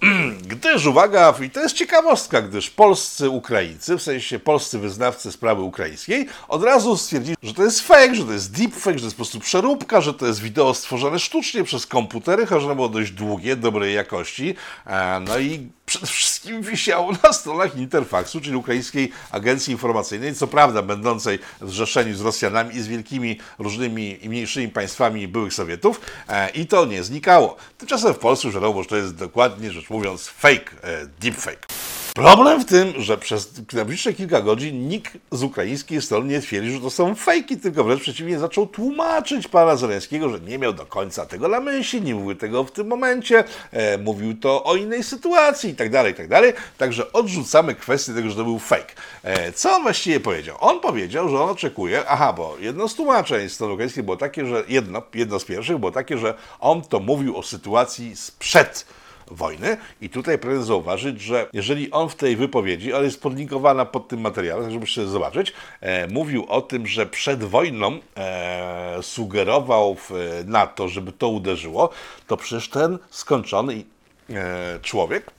Gdyż, 0.47 0.85
uwaga, 0.85 1.33
i 1.45 1.49
to 1.49 1.59
jest 1.59 1.75
ciekawostka, 1.75 2.41
gdyż 2.41 2.69
polscy 2.69 3.29
Ukraińcy, 3.29 3.97
w 3.97 4.01
sensie 4.01 4.39
polscy 4.39 4.79
wyznawcy 4.79 5.31
sprawy 5.31 5.61
ukraińskiej, 5.61 6.27
od 6.47 6.63
razu 6.63 6.97
stwierdzili, 6.97 7.37
że 7.43 7.53
to 7.53 7.63
jest 7.63 7.81
fake, 7.81 8.15
że 8.15 8.25
to 8.25 8.33
jest 8.33 8.51
deepfake, 8.51 8.93
że 8.93 8.99
to 8.99 9.05
jest 9.05 9.15
po 9.15 9.23
prostu 9.23 9.39
przeróbka, 9.39 10.01
że 10.01 10.13
to 10.13 10.27
jest 10.27 10.41
wideo 10.41 10.73
stworzone 10.73 11.19
sztucznie 11.19 11.63
przez 11.63 11.87
komputery, 11.87 12.45
chociaż 12.45 12.63
ono 12.63 12.75
było 12.75 12.89
dość 12.89 13.11
długie, 13.11 13.55
dobrej 13.55 13.95
jakości. 13.95 14.55
E, 14.85 15.19
no 15.19 15.39
i 15.39 15.69
przede 15.85 16.07
wszystkim 16.07 16.61
wisiało 16.61 17.11
na 17.23 17.33
stronach 17.33 17.77
Interfaxu, 17.77 18.41
czyli 18.41 18.55
ukraińskiej 18.55 19.11
agencji 19.31 19.71
informacyjnej, 19.71 20.35
co 20.35 20.47
prawda 20.47 20.81
będącej 20.81 21.39
w 21.61 21.69
zrzeszeniu 21.69 22.15
z 22.15 22.21
Rosjanami 22.21 22.75
i 22.75 22.81
z 22.81 22.87
wielkimi 22.87 23.39
różnymi 23.59 24.25
i 24.25 24.29
mniejszymi 24.29 24.69
państwami 24.69 25.27
byłych 25.27 25.53
Sowietów 25.53 26.01
e, 26.29 26.49
i 26.49 26.67
to 26.67 26.85
nie 26.85 27.03
znikało. 27.03 27.55
Tymczasem 27.77 28.13
w 28.13 28.17
Polsce 28.23 28.47
już 28.47 28.55
że 28.83 28.89
to 28.89 28.95
jest 28.95 29.15
dokładnie 29.15 29.71
rzecz 29.71 29.89
mówiąc 29.89 30.27
fake, 30.27 30.71
e, 30.83 31.05
deepfake. 31.19 31.67
Problem 32.13 32.61
w 32.61 32.65
tym, 32.65 32.93
że 32.97 33.17
przez 33.17 33.51
najbliższe 33.73 34.13
kilka 34.13 34.41
godzin 34.41 34.87
nikt 34.87 35.17
z 35.31 35.43
ukraińskiej 35.43 36.01
strony 36.01 36.27
nie 36.27 36.41
twierdzi, 36.41 36.71
że 36.71 36.79
to 36.79 36.89
są 36.89 37.15
fejki, 37.15 37.57
tylko 37.57 37.83
wręcz 37.83 38.01
przeciwnie 38.01 38.39
zaczął 38.39 38.67
tłumaczyć 38.67 39.47
pana 39.47 39.75
Zeleńskiego, 39.75 40.29
że 40.29 40.39
nie 40.39 40.57
miał 40.59 40.73
do 40.73 40.85
końca 40.85 41.25
tego 41.25 41.47
na 41.47 41.59
myśli, 41.59 42.01
nie 42.01 42.15
mówił 42.15 42.35
tego 42.35 42.63
w 42.63 42.71
tym 42.71 42.87
momencie, 42.87 43.43
e, 43.71 43.97
mówił 43.97 44.37
to 44.37 44.63
o 44.63 44.75
innej 44.75 45.03
sytuacji 45.03 45.69
i 45.69 45.75
tak 45.75 45.89
dalej, 45.89 46.13
i 46.13 46.15
tak. 46.15 46.29
Także 46.77 47.13
odrzucamy 47.13 47.75
kwestię 47.75 48.13
tego, 48.13 48.29
że 48.29 48.35
to 48.35 48.43
był 48.43 48.59
fake. 48.59 48.93
E, 49.23 49.51
co 49.51 49.75
on 49.75 49.83
właściwie 49.83 50.19
powiedział? 50.19 50.57
On 50.59 50.79
powiedział, 50.79 51.29
że 51.29 51.41
on 51.41 51.49
oczekuje, 51.49 52.03
aha, 52.07 52.33
bo 52.33 52.57
jedno 52.59 52.87
z 52.87 52.95
tłumaczeń 52.95 53.49
strony 53.49 53.73
ukraińskiej 53.73 54.03
było 54.03 54.17
takie, 54.17 54.45
że 54.45 54.63
jedno, 54.67 55.01
jedno 55.13 55.39
z 55.39 55.45
pierwszych 55.45 55.77
było 55.77 55.91
takie, 55.91 56.17
że 56.17 56.33
on 56.59 56.81
to 56.81 56.99
mówił 56.99 57.37
o 57.37 57.43
sytuacji 57.43 58.15
sprzed 58.15 58.85
wojny. 59.31 59.77
I 60.01 60.09
tutaj 60.09 60.37
pragnę 60.37 60.63
zauważyć, 60.63 61.21
że 61.21 61.47
jeżeli 61.53 61.91
on 61.91 62.09
w 62.09 62.15
tej 62.15 62.35
wypowiedzi, 62.35 62.93
ale 62.93 63.05
jest 63.05 63.21
podlinkowana 63.21 63.85
pod 63.85 64.07
tym 64.07 64.21
materiałem, 64.21 64.71
żeby 64.71 64.87
się 64.87 65.07
zobaczyć, 65.07 65.53
e, 65.81 66.07
mówił 66.07 66.45
o 66.49 66.61
tym, 66.61 66.87
że 66.87 67.05
przed 67.05 67.43
wojną 67.43 67.99
e, 68.17 68.97
sugerował 69.01 69.95
w, 69.95 70.11
na 70.45 70.67
to, 70.67 70.87
żeby 70.89 71.11
to 71.11 71.29
uderzyło, 71.29 71.89
to 72.27 72.37
przecież 72.37 72.69
ten 72.69 72.97
skończony 73.09 73.83
e, 74.29 74.79
człowiek 74.81 75.31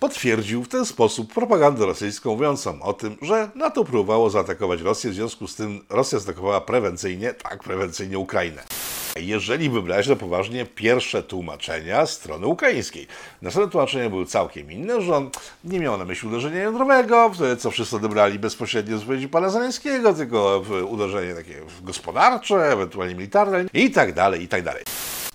potwierdził 0.00 0.64
w 0.64 0.68
ten 0.68 0.86
sposób 0.86 1.34
propagandę 1.34 1.86
rosyjską, 1.86 2.30
mówiącą 2.30 2.82
o 2.82 2.92
tym, 2.92 3.16
że 3.22 3.50
NATO 3.54 3.84
próbowało 3.84 4.30
zaatakować 4.30 4.80
Rosję, 4.80 5.10
w 5.10 5.14
związku 5.14 5.48
z 5.48 5.54
tym 5.54 5.84
Rosja 5.90 6.18
zaatakowała 6.18 6.60
prewencyjnie, 6.60 7.34
tak, 7.34 7.64
prewencyjnie 7.64 8.18
Ukrainę 8.18 8.64
jeżeli 9.20 9.70
wybrać 9.70 10.08
na 10.08 10.16
poważnie 10.16 10.66
pierwsze 10.66 11.22
tłumaczenia 11.22 12.06
strony 12.06 12.46
ukraińskiej. 12.46 13.06
Następne 13.42 13.70
tłumaczenia 13.70 14.10
były 14.10 14.26
całkiem 14.26 14.72
inne, 14.72 15.02
że 15.02 15.16
on 15.16 15.30
nie 15.64 15.80
miał 15.80 15.98
na 15.98 16.04
myśli 16.04 16.28
uderzenia 16.28 16.62
jądrowego, 16.62 17.30
co 17.58 17.70
wszyscy 17.70 17.96
odebrali 17.96 18.38
bezpośrednio 18.38 18.98
z 18.98 19.00
wypowiedzi 19.00 19.28
pana 19.28 19.50
Zaleńskiego, 19.50 20.14
tylko 20.14 20.62
uderzenie 20.88 21.34
takie 21.34 21.54
gospodarcze, 21.82 22.72
ewentualnie 22.72 23.14
militarne 23.14 23.64
i 23.74 23.90
tak 23.90 24.14
dalej, 24.14 24.42
i 24.42 24.48
tak 24.48 24.62
dalej. 24.62 24.84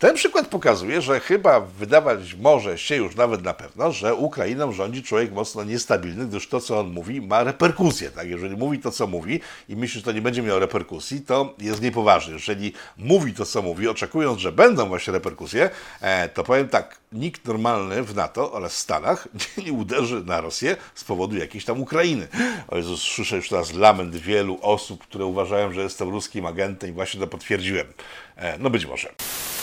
Ten 0.03 0.15
przykład 0.15 0.47
pokazuje, 0.47 1.01
że 1.01 1.19
chyba 1.19 1.59
wydawać 1.59 2.33
może 2.33 2.77
się 2.77 2.95
już 2.95 3.15
nawet 3.15 3.43
na 3.43 3.53
pewno, 3.53 3.91
że 3.91 4.15
Ukrainą 4.15 4.71
rządzi 4.71 5.03
człowiek 5.03 5.31
mocno 5.31 5.63
niestabilny, 5.63 6.25
gdyż 6.25 6.47
to, 6.47 6.59
co 6.59 6.79
on 6.79 6.87
mówi, 6.87 7.21
ma 7.21 7.43
reperkusje. 7.43 8.11
Tak? 8.11 8.27
Jeżeli 8.27 8.57
mówi 8.57 8.79
to, 8.79 8.91
co 8.91 9.07
mówi 9.07 9.39
i 9.69 9.75
myśli, 9.75 9.99
że 9.99 10.05
to 10.05 10.11
nie 10.11 10.21
będzie 10.21 10.41
miało 10.41 10.59
reperkusji, 10.59 11.21
to 11.21 11.55
jest 11.59 11.81
niepoważny. 11.81 12.33
Jeżeli 12.33 12.73
mówi 12.97 13.33
to, 13.33 13.45
co 13.45 13.61
mówi, 13.61 13.87
oczekując, 13.87 14.39
że 14.39 14.51
będą 14.51 14.87
właśnie 14.87 15.13
reperkusje, 15.13 15.69
e, 16.01 16.29
to 16.29 16.43
powiem 16.43 16.69
tak, 16.69 16.97
nikt 17.11 17.45
normalny 17.45 18.03
w 18.03 18.15
NATO 18.15 18.51
oraz 18.51 18.77
Stanach 18.77 19.27
nie 19.65 19.73
uderzy 19.73 20.23
na 20.25 20.41
Rosję 20.41 20.77
z 20.95 21.03
powodu 21.03 21.35
jakiejś 21.37 21.65
tam 21.65 21.81
Ukrainy. 21.81 22.27
O 22.67 22.77
Jezus, 22.77 23.01
słyszę 23.01 23.35
już 23.35 23.49
teraz 23.49 23.73
lament 23.73 24.15
wielu 24.15 24.59
osób, 24.61 25.03
które 25.03 25.25
uważają, 25.25 25.71
że 25.73 25.81
jestem 25.81 26.09
ruskim 26.09 26.45
agentem 26.45 26.89
i 26.89 26.93
właśnie 26.93 27.19
to 27.19 27.27
potwierdziłem. 27.27 27.87
E, 28.35 28.57
no 28.57 28.69
być 28.69 28.85
może. 28.85 29.09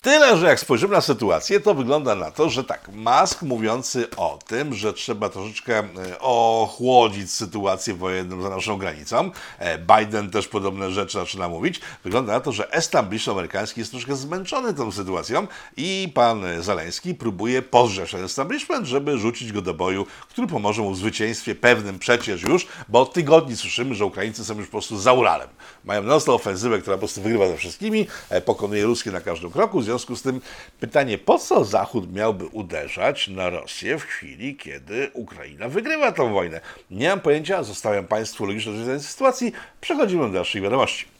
Tyle, 0.03 0.37
że 0.37 0.47
jak 0.47 0.61
spojrzymy 0.61 0.95
na 0.95 1.01
sytuację, 1.01 1.61
to 1.61 1.75
wygląda 1.75 2.15
na 2.15 2.31
to, 2.31 2.51
że 2.51 2.65
tak, 2.65 2.89
Musk 2.93 3.43
mówiący 3.43 4.07
o 4.17 4.39
tym, 4.47 4.75
że 4.75 4.93
trzeba 4.93 5.29
troszeczkę 5.29 5.79
e, 5.79 6.19
ochłodzić 6.21 7.33
sytuację 7.33 7.95
wojenną 7.95 8.43
za 8.43 8.51
naszą 8.51 8.79
granicą, 8.79 9.31
e, 9.59 9.79
Biden 9.79 10.31
też 10.31 10.49
podobne 10.49 10.91
rzeczy 10.91 11.19
zaczyna 11.19 11.49
mówić, 11.49 11.81
wygląda 12.05 12.33
na 12.33 12.41
to, 12.41 12.53
że 12.53 12.73
establishment 12.73 13.39
amerykański 13.39 13.81
jest 13.81 13.91
troszkę 13.91 14.17
zmęczony 14.17 14.75
tą 14.75 14.93
sytuacją 14.93 15.47
i 15.77 16.13
pan 16.15 16.43
Zaleński 16.61 17.15
próbuje 17.15 17.63
pozrzeć 17.63 18.11
ten 18.11 18.25
establishment, 18.25 18.87
żeby 18.87 19.19
rzucić 19.19 19.53
go 19.53 19.63
do 19.63 19.75
boju, 19.75 20.07
który 20.29 20.47
pomoże 20.47 20.83
mu 20.83 20.91
w 20.91 20.99
zwycięstwie 20.99 21.55
pewnym 21.55 21.99
przecież 21.99 22.43
już, 22.43 22.67
bo 22.89 23.01
od 23.01 23.13
tygodni 23.13 23.57
słyszymy, 23.57 23.95
że 23.95 24.05
Ukraińcy 24.05 24.45
są 24.45 24.55
już 24.55 24.67
po 24.67 24.73
prostu 24.73 24.99
za 24.99 25.13
Uralem. 25.13 25.49
Mają 25.85 26.03
non 26.03 26.21
ofensywę, 26.27 26.79
która 26.79 26.97
po 26.97 26.99
prostu 26.99 27.23
wygrywa 27.23 27.49
ze 27.49 27.57
wszystkimi, 27.57 28.07
pokonuje 28.45 28.85
ruskie 28.85 29.11
na 29.11 29.21
każdym 29.21 29.51
kroku, 29.51 29.83
związku 29.91 30.17
z 30.17 30.23
tym 30.23 30.41
pytanie, 30.81 31.19
po 31.19 31.39
co 31.39 31.65
Zachód 31.65 32.13
miałby 32.13 32.47
uderzać 32.47 33.29
na 33.29 33.51
Rosję 33.51 33.99
w 33.99 34.03
chwili, 34.03 34.57
kiedy 34.57 35.11
Ukraina 35.13 35.69
wygrywa 35.69 36.13
tę 36.13 36.33
wojnę? 36.33 36.61
Nie 36.91 37.09
mam 37.09 37.21
pojęcia, 37.21 37.63
zostawiam 37.63 38.07
Państwu 38.07 38.47
logiczne 38.47 38.73
rozwiązanie 38.73 39.01
sytuacji. 39.01 39.53
Przechodzimy 39.81 40.23
do 40.23 40.33
dalszych 40.33 40.63
wiadomości. 40.63 41.20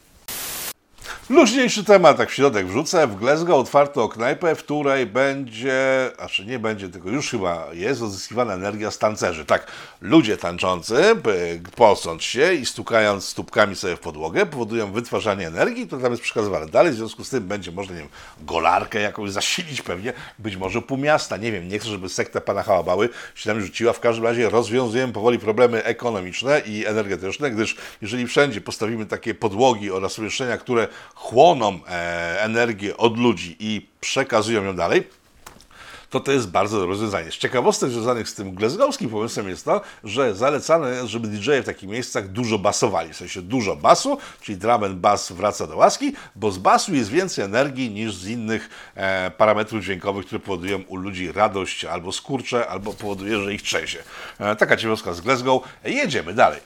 Luźniejszy 1.31 1.85
temat, 1.85 2.17
tak 2.17 2.31
w 2.31 2.35
środek 2.35 2.67
wrzucę. 2.67 3.07
W 3.07 3.17
Glasgow 3.17 3.59
otwarto 3.59 4.09
knajpę, 4.09 4.55
w 4.55 4.59
której 4.59 5.07
będzie, 5.07 6.11
znaczy 6.17 6.47
nie 6.47 6.59
będzie, 6.59 6.89
tylko 6.89 7.09
już 7.09 7.31
chyba 7.31 7.67
jest 7.73 8.03
odzyskiwana 8.03 8.55
energia 8.55 8.91
z 8.91 8.99
tancerzy. 8.99 9.45
Tak, 9.45 9.67
ludzie 10.01 10.37
tańczący, 10.37 11.03
posąc 11.77 12.23
się 12.23 12.55
i 12.55 12.67
stukając 12.67 13.25
stópkami 13.25 13.77
sobie 13.77 13.97
w 13.97 14.01
podłogę, 14.01 14.47
powodują 14.47 14.93
wytwarzanie 14.93 15.47
energii, 15.47 15.87
która 15.87 16.03
tam 16.03 16.11
jest 16.11 16.23
przekazywane 16.23 16.67
dalej. 16.67 16.93
W 16.93 16.97
związku 16.97 17.25
z 17.25 17.31
tym 17.31 17.45
będzie 17.45 17.73
można, 17.73 17.95
nie 17.95 18.01
wiem, 18.01 18.11
golarkę 18.41 19.01
jakąś 19.01 19.31
zasilić 19.31 19.83
pewnie, 19.83 20.13
być 20.39 20.57
może 20.57 20.83
pół 20.83 20.99
miasta, 20.99 21.37
nie 21.37 21.53
wiem, 21.53 21.69
nie 21.69 21.79
chcę, 21.79 21.89
żeby 21.89 22.09
sekta 22.09 22.41
pana 22.41 22.63
Hałabały 22.63 23.09
się 23.35 23.51
tam 23.51 23.61
rzuciła. 23.61 23.93
W 23.93 24.01
każdym 24.01 24.25
razie 24.25 24.51
rozwiązujemy 24.51 25.13
powoli 25.13 25.39
problemy 25.39 25.85
ekonomiczne 25.85 26.61
i 26.67 26.87
energetyczne, 26.87 27.51
gdyż 27.51 27.77
jeżeli 28.03 28.27
wszędzie 28.27 28.61
postawimy 28.61 29.07
takie 29.07 29.35
podłogi 29.35 29.91
oraz 29.91 30.19
umieszczenia, 30.19 30.59
które 30.59 30.89
chłoną 31.21 31.81
e, 31.89 32.43
energię 32.43 32.97
od 32.97 33.19
ludzi 33.19 33.57
i 33.59 33.87
przekazują 34.01 34.65
ją 34.65 34.77
dalej, 34.77 35.05
to 36.11 36.21
to 36.21 36.33
jest 36.33 36.51
bardzo 36.51 36.77
dobre 36.77 36.91
rozwiązanie. 36.91 37.31
Z 37.31 37.37
ciekawostek 37.37 37.91
związanych 37.91 38.29
z 38.29 38.35
tym 38.35 38.55
glezgowskim 38.55 39.11
pomysłem 39.11 39.49
jest 39.49 39.65
to, 39.65 39.81
że 40.05 40.35
zalecane 40.35 40.91
jest, 40.91 41.07
żeby 41.07 41.29
DJ 41.29 41.51
w 41.63 41.65
takich 41.65 41.89
miejscach 41.89 42.29
dużo 42.29 42.59
basowali, 42.59 43.13
w 43.13 43.17
sensie 43.17 43.43
dużo 43.43 43.77
basu, 43.77 44.19
czyli 44.41 44.59
drum 44.59 44.85
and 44.85 44.97
bass 44.97 45.33
wraca 45.33 45.67
do 45.67 45.77
łaski, 45.77 46.13
bo 46.37 46.51
z 46.51 46.59
basu 46.59 46.95
jest 46.95 47.11
więcej 47.11 47.45
energii 47.45 47.91
niż 47.91 48.15
z 48.15 48.29
innych 48.29 48.69
e, 48.95 49.31
parametrów 49.31 49.83
dźwiękowych, 49.83 50.27
które 50.27 50.39
powodują 50.39 50.83
u 50.89 50.97
ludzi 50.97 51.33
radość 51.33 51.85
albo 51.85 52.13
skurcze, 52.13 52.69
albo 52.69 52.93
powoduje, 52.93 53.45
że 53.45 53.55
ich 53.55 53.63
trzęsie. 53.63 53.99
E, 54.39 54.57
taka 54.57 54.77
ciekawostka 54.77 55.13
z 55.13 55.21
Glasgow. 55.21 55.63
Jedziemy 55.85 56.35
dalej. 56.35 56.61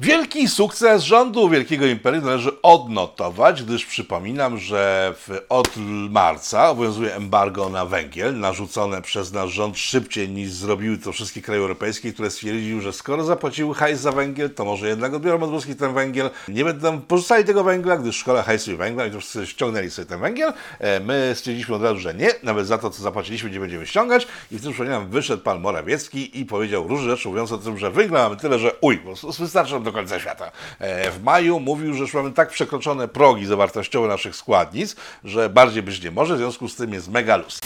Wielki 0.00 0.48
sukces 0.48 1.02
rządu 1.02 1.48
Wielkiego 1.48 1.86
Imperium 1.86 2.24
należy 2.24 2.62
odnotować, 2.62 3.62
gdyż 3.62 3.86
przypominam, 3.86 4.58
że 4.58 5.14
w, 5.16 5.40
od 5.48 5.68
marca 6.10 6.70
obowiązuje 6.70 7.14
embargo 7.14 7.68
na 7.68 7.86
węgiel, 7.86 8.38
narzucone 8.38 9.02
przez 9.02 9.32
nasz 9.32 9.50
rząd 9.50 9.78
szybciej 9.78 10.28
niż 10.28 10.50
zrobiły 10.50 10.98
to 10.98 11.12
wszystkie 11.12 11.42
kraje 11.42 11.60
europejskie, 11.60 12.12
które 12.12 12.30
stwierdziły, 12.30 12.80
że 12.80 12.92
skoro 12.92 13.24
zapłaciły 13.24 13.74
hajs 13.74 14.00
za 14.00 14.12
węgiel, 14.12 14.50
to 14.50 14.64
może 14.64 14.88
jednak 14.88 15.14
odbiorą 15.14 15.42
od 15.42 15.50
Włoskich 15.50 15.76
ten 15.76 15.94
węgiel. 15.94 16.30
Nie 16.48 16.64
będą 16.64 17.00
porzucali 17.00 17.44
tego 17.44 17.64
węgla, 17.64 17.96
gdyż 17.96 18.16
szkoda 18.16 18.42
hajsuje 18.42 18.76
węgla 18.76 19.06
i 19.06 19.10
to 19.10 19.20
wszyscy 19.20 19.46
ściągnęli 19.46 19.90
sobie 19.90 20.06
ten 20.06 20.20
węgiel. 20.20 20.52
E, 20.78 21.00
my 21.00 21.32
stwierdziliśmy 21.34 21.74
od 21.74 21.82
razu, 21.82 21.98
że 22.00 22.14
nie, 22.14 22.30
nawet 22.42 22.66
za 22.66 22.78
to, 22.78 22.90
co 22.90 23.02
zapłaciliśmy, 23.02 23.50
nie 23.50 23.60
będziemy 23.60 23.86
ściągać. 23.86 24.26
I 24.50 24.58
w 24.58 24.62
tym 24.62 24.72
przypominam, 24.72 25.08
wyszedł 25.08 25.42
pan 25.42 25.60
Morawiecki 25.60 26.40
i 26.40 26.46
powiedział 26.46 26.88
różne 26.88 27.10
rzeczy, 27.10 27.28
mówiąc 27.28 27.52
o 27.52 27.58
tym, 27.58 27.78
że 27.78 27.90
węgla 27.90 28.22
mamy 28.22 28.36
tyle, 28.36 28.58
że 28.58 28.72
uj, 28.80 28.98
bo 28.98 29.14
wystarczy 29.38 29.83
do 29.84 29.92
końca 29.92 30.20
świata. 30.20 30.50
E, 30.78 31.10
w 31.10 31.22
maju 31.22 31.60
mówił, 31.60 31.94
że 31.94 32.00
już 32.00 32.14
mamy 32.14 32.32
tak 32.32 32.48
przekroczone 32.48 33.08
progi 33.08 33.46
zawartościowe 33.46 34.08
naszych 34.08 34.36
składnic, 34.36 34.96
że 35.24 35.48
bardziej 35.48 35.82
być 35.82 36.02
nie 36.02 36.10
może, 36.10 36.34
w 36.34 36.38
związku 36.38 36.68
z 36.68 36.76
tym 36.76 36.92
jest 36.92 37.08
mega 37.08 37.36
luz. 37.36 37.60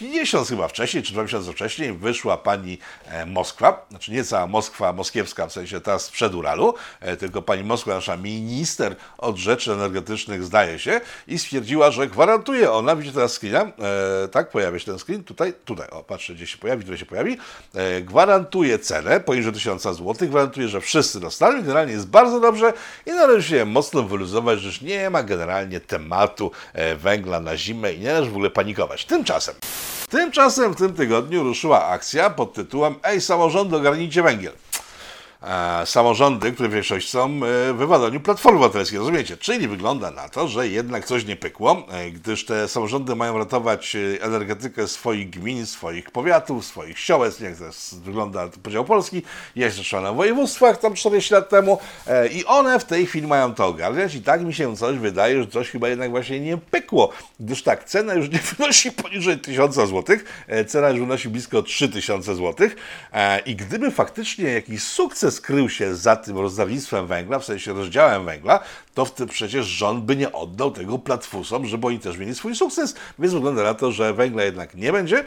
Miesiąc 0.00 0.48
chyba 0.48 0.68
wcześniej, 0.68 1.02
czy 1.02 1.12
dwa 1.12 1.22
miesiące 1.22 1.52
wcześniej, 1.52 1.92
wyszła 1.92 2.36
pani 2.36 2.78
e, 3.06 3.26
Moskwa, 3.26 3.86
znaczy 3.90 4.12
nie 4.12 4.24
cała 4.24 4.46
Moskwa 4.46 4.92
moskiewska, 4.92 5.46
w 5.46 5.52
sensie 5.52 5.80
ta 5.80 5.98
sprzed 5.98 6.34
Uralu, 6.34 6.74
e, 7.00 7.16
tylko 7.16 7.42
pani 7.42 7.64
Moskwa, 7.64 7.94
nasza 7.94 8.16
minister 8.16 8.96
od 9.18 9.36
rzeczy 9.36 9.72
energetycznych, 9.72 10.44
zdaje 10.44 10.78
się, 10.78 11.00
i 11.26 11.38
stwierdziła, 11.38 11.90
że 11.90 12.06
gwarantuje. 12.06 12.72
Ona, 12.72 12.96
widzicie 12.96 13.14
teraz 13.14 13.32
screena, 13.32 13.60
e, 14.24 14.28
tak, 14.28 14.50
pojawia 14.50 14.78
się 14.78 14.84
ten 14.84 14.98
screen, 14.98 15.24
tutaj, 15.24 15.52
tutaj, 15.64 15.88
o, 15.90 16.02
patrzę, 16.02 16.34
gdzie 16.34 16.46
się 16.46 16.58
pojawi, 16.58 16.82
tutaj 16.82 16.98
się 16.98 17.06
pojawi, 17.06 17.38
e, 17.74 18.02
gwarantuje 18.02 18.78
cenę 18.78 19.20
poniżej 19.20 19.52
1000 19.52 19.82
zł, 19.82 20.28
gwarantuje, 20.28 20.68
że 20.68 20.80
wszyscy 20.80 21.20
dostaną, 21.20 21.57
generalnie 21.62 21.92
jest 21.92 22.08
bardzo 22.08 22.40
dobrze 22.40 22.72
i 23.06 23.10
należy 23.10 23.48
się 23.48 23.64
mocno 23.64 24.02
wyluzować, 24.02 24.60
że 24.60 24.66
już 24.66 24.80
nie 24.80 25.10
ma 25.10 25.22
generalnie 25.22 25.80
tematu 25.80 26.50
e, 26.72 26.96
węgla 26.96 27.40
na 27.40 27.56
zimę 27.56 27.92
i 27.92 28.00
nie 28.00 28.06
należy 28.06 28.30
w 28.30 28.34
ogóle 28.34 28.50
panikować. 28.50 29.04
Tymczasem 29.04 29.54
Tymczasem 30.10 30.72
w 30.72 30.76
tym 30.76 30.92
tygodniu 30.92 31.42
ruszyła 31.42 31.86
akcja 31.86 32.30
pod 32.30 32.52
tytułem 32.54 32.94
Ej, 33.02 33.20
samorządy, 33.20 33.76
ogarnijcie 33.76 34.22
węgiel 34.22 34.52
samorządy, 35.84 36.52
które 36.52 36.68
w 36.68 36.72
większości 36.72 37.10
są 37.10 37.26
e, 37.26 37.72
w 37.72 37.76
wywaleniu 37.76 38.20
Platformy 38.20 38.58
Obywatelskiej, 38.58 38.98
rozumiecie? 38.98 39.36
Czyli 39.36 39.68
wygląda 39.68 40.10
na 40.10 40.28
to, 40.28 40.48
że 40.48 40.68
jednak 40.68 41.04
coś 41.04 41.24
nie 41.24 41.36
pykło, 41.36 41.86
e, 41.90 42.10
gdyż 42.10 42.44
te 42.44 42.68
samorządy 42.68 43.16
mają 43.16 43.38
ratować 43.38 43.96
e, 43.96 44.22
energetykę 44.22 44.88
swoich 44.88 45.30
gmin, 45.30 45.66
swoich 45.66 46.10
powiatów, 46.10 46.64
swoich 46.64 46.98
siołec, 46.98 47.40
jak 47.40 47.56
to 47.56 47.64
wygląda 48.04 48.48
podział 48.62 48.84
Polski, 48.84 49.22
jest 49.56 49.76
zresztą 49.76 50.00
na 50.00 50.12
województwach 50.12 50.78
tam 50.78 50.94
40 50.94 51.34
lat 51.34 51.48
temu 51.48 51.78
i 52.32 52.44
one 52.44 52.80
w 52.80 52.84
tej 52.84 53.06
chwili 53.06 53.26
mają 53.26 53.54
to 53.54 53.66
ogarniać. 53.66 54.14
I 54.14 54.22
tak 54.22 54.42
mi 54.42 54.54
się 54.54 54.76
coś 54.76 54.98
wydaje, 54.98 55.42
że 55.42 55.48
coś 55.48 55.70
chyba 55.70 55.88
jednak 55.88 56.10
właśnie 56.10 56.40
nie 56.40 56.56
pykło, 56.56 57.12
gdyż 57.40 57.62
tak, 57.62 57.84
cena 57.84 58.14
już 58.14 58.30
nie 58.30 58.38
wynosi 58.56 58.92
poniżej 58.92 59.38
1000 59.38 59.74
zł, 59.74 60.16
cena 60.66 60.88
już 60.88 61.00
wynosi 61.00 61.28
blisko 61.28 61.62
3000 61.62 62.34
zł 62.34 62.68
i 63.46 63.56
gdyby 63.56 63.90
faktycznie 63.90 64.44
jakiś 64.44 64.82
sukces 64.82 65.27
skrył 65.30 65.68
się 65.68 65.94
za 65.94 66.16
tym 66.16 66.38
rozdawnictwem 66.38 67.06
węgla, 67.06 67.38
w 67.38 67.44
sensie 67.44 67.72
rozdziałem 67.72 68.24
węgla, 68.24 68.60
to 68.94 69.06
przecież 69.28 69.66
rząd 69.66 70.04
by 70.04 70.16
nie 70.16 70.32
oddał 70.32 70.70
tego 70.70 70.98
platfusom, 70.98 71.66
żeby 71.66 71.86
oni 71.86 71.98
też 71.98 72.18
mieli 72.18 72.34
swój 72.34 72.56
sukces. 72.56 72.94
Więc 73.18 73.34
wygląda 73.34 73.62
na 73.62 73.74
to, 73.74 73.92
że 73.92 74.14
węgla 74.14 74.42
jednak 74.42 74.74
nie 74.74 74.92
będzie. 74.92 75.24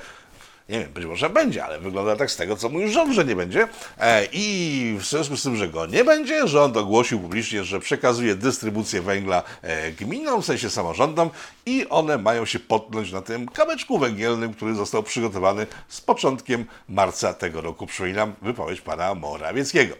Nie 0.71 0.79
wiem, 0.79 0.91
być 0.93 1.05
może 1.05 1.29
będzie, 1.29 1.65
ale 1.65 1.79
wygląda 1.79 2.15
tak 2.15 2.31
z 2.31 2.35
tego, 2.35 2.55
co 2.55 2.69
mówi 2.69 2.91
rząd, 2.91 3.13
że 3.13 3.25
nie 3.25 3.35
będzie. 3.35 3.67
E, 3.99 4.27
I 4.31 4.97
w 4.99 5.05
związku 5.05 5.37
z 5.37 5.43
tym, 5.43 5.55
że 5.55 5.69
go 5.69 5.85
nie 5.85 6.03
będzie, 6.03 6.47
rząd 6.47 6.77
ogłosił 6.77 7.19
publicznie, 7.19 7.63
że 7.63 7.79
przekazuje 7.79 8.35
dystrybucję 8.35 9.01
węgla 9.01 9.43
e, 9.61 9.91
gminom, 9.91 10.41
w 10.41 10.45
sensie 10.45 10.69
samorządom 10.69 11.29
i 11.65 11.85
one 11.89 12.17
mają 12.17 12.45
się 12.45 12.59
potknąć 12.59 13.11
na 13.11 13.21
tym 13.21 13.47
kamyczku 13.47 13.99
węgielnym, 13.99 14.53
który 14.53 14.75
został 14.75 15.03
przygotowany 15.03 15.67
z 15.87 16.01
początkiem 16.01 16.65
marca 16.89 17.33
tego 17.33 17.61
roku. 17.61 17.87
Przypominam 17.87 18.33
wypowiedź 18.41 18.81
pana 18.81 19.15
Morawieckiego. 19.15 19.95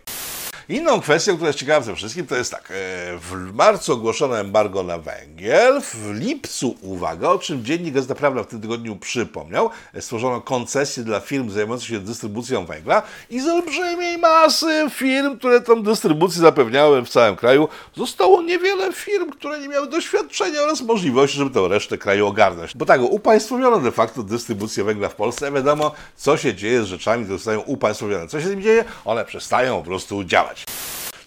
Inną 0.72 1.02
kwestią, 1.02 1.34
która 1.34 1.48
jest 1.48 1.60
ciekawa 1.60 1.82
w 1.82 1.86
tym 1.86 1.96
wszystkim, 1.96 2.28
to 2.28 2.36
jest 2.36 2.52
tak. 2.52 2.72
E, 2.72 2.74
w 3.18 3.54
marcu 3.54 3.94
ogłoszono 3.94 4.40
embargo 4.40 4.84
na 4.84 4.98
węgiel, 4.98 5.82
w 5.82 6.12
lipcu, 6.14 6.76
uwaga, 6.82 7.30
o 7.30 7.40
czym 7.40 7.66
Dziennik 7.66 7.94
Gazeta 7.94 8.16
Prawna 8.16 8.44
w 8.44 8.48
tym 8.48 8.62
tygodniu 8.62 8.96
przypomniał, 8.96 9.70
stworzono 10.00 10.42
koncesję 10.42 11.04
dla 11.04 11.20
firm 11.20 11.50
zajmujących 11.50 11.90
się 11.90 12.00
dystrybucją 12.00 12.66
węgla 12.66 13.04
i 13.30 13.42
z 13.42 13.48
olbrzymiej 13.48 14.18
masy 14.18 14.88
firm, 14.90 15.38
które 15.38 15.62
tą 15.62 15.84
dystrybucję 15.84 16.42
zapewniały 16.42 17.02
w 17.02 17.10
całym 17.10 17.36
kraju, 17.36 17.68
zostało 17.96 18.42
niewiele 18.42 18.94
firm, 18.94 19.32
które 19.32 19.60
nie 19.60 19.68
miały 19.68 19.88
doświadczenia 19.88 20.62
oraz 20.62 20.82
możliwości, 20.82 21.38
żeby 21.38 21.52
tę 21.52 21.68
resztę 21.68 21.98
kraju 21.98 22.28
ogarnąć. 22.28 22.78
Bo 22.78 22.86
tak, 22.86 23.02
upaństwowiono 23.02 23.80
de 23.80 23.92
facto 23.92 24.24
dystrybucję 24.24 24.84
węgla 24.84 25.10
w 25.10 25.16
Polsce. 25.16 25.52
Wiadomo, 25.52 25.92
co 26.16 26.38
się 26.38 26.56
dzieje 26.56 26.84
z 26.84 26.86
rzeczami, 26.86 27.24
które 27.24 27.38
zostają 27.38 27.60
upaństwowione. 27.60 28.28
Co 28.28 28.42
się 28.42 28.48
z 28.48 28.50
tym 28.50 28.62
dzieje? 28.62 28.86
One 29.06 29.26
przestają 29.26 29.78
po 29.80 29.86
prostu 29.86 30.24
działać. 30.24 30.61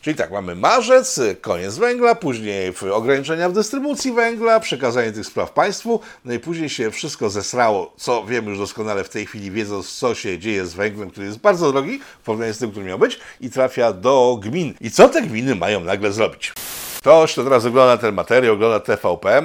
Czyli 0.04 0.16
tak, 0.16 0.30
mamy 0.30 0.54
marzec, 0.54 1.20
koniec 1.40 1.78
węgla, 1.78 2.14
później 2.14 2.72
ograniczenia 2.92 3.48
w 3.48 3.52
dystrybucji 3.52 4.12
węgla, 4.12 4.60
przekazanie 4.60 5.12
tych 5.12 5.26
spraw 5.26 5.52
państwu, 5.52 6.00
no 6.24 6.32
i 6.32 6.38
później 6.38 6.68
się 6.68 6.90
wszystko 6.90 7.30
zesrało, 7.30 7.92
co 7.96 8.24
wiemy 8.24 8.50
już 8.50 8.58
doskonale 8.58 9.04
w 9.04 9.08
tej 9.08 9.26
chwili, 9.26 9.50
wiedząc 9.50 9.92
co 9.92 10.14
się 10.14 10.38
dzieje 10.38 10.66
z 10.66 10.74
węglem, 10.74 11.10
który 11.10 11.26
jest 11.26 11.38
bardzo 11.38 11.72
drogi 11.72 12.00
w 12.20 12.24
porównaniu 12.24 12.54
z 12.54 12.58
tym, 12.58 12.70
który 12.70 12.86
miał 12.86 12.98
być 12.98 13.20
i 13.40 13.50
trafia 13.50 13.92
do 13.92 14.38
gmin. 14.42 14.74
I 14.80 14.90
co 14.90 15.08
te 15.08 15.22
gminy 15.22 15.54
mają 15.54 15.80
nagle 15.80 16.12
zrobić? 16.12 16.52
Ktoś, 16.98 17.32
kto 17.32 17.44
teraz 17.44 17.64
ogląda 17.64 17.98
ten 17.98 18.14
materiał, 18.14 18.54
ogląda 18.54 18.80
TVP 18.80 19.38
e, 19.38 19.42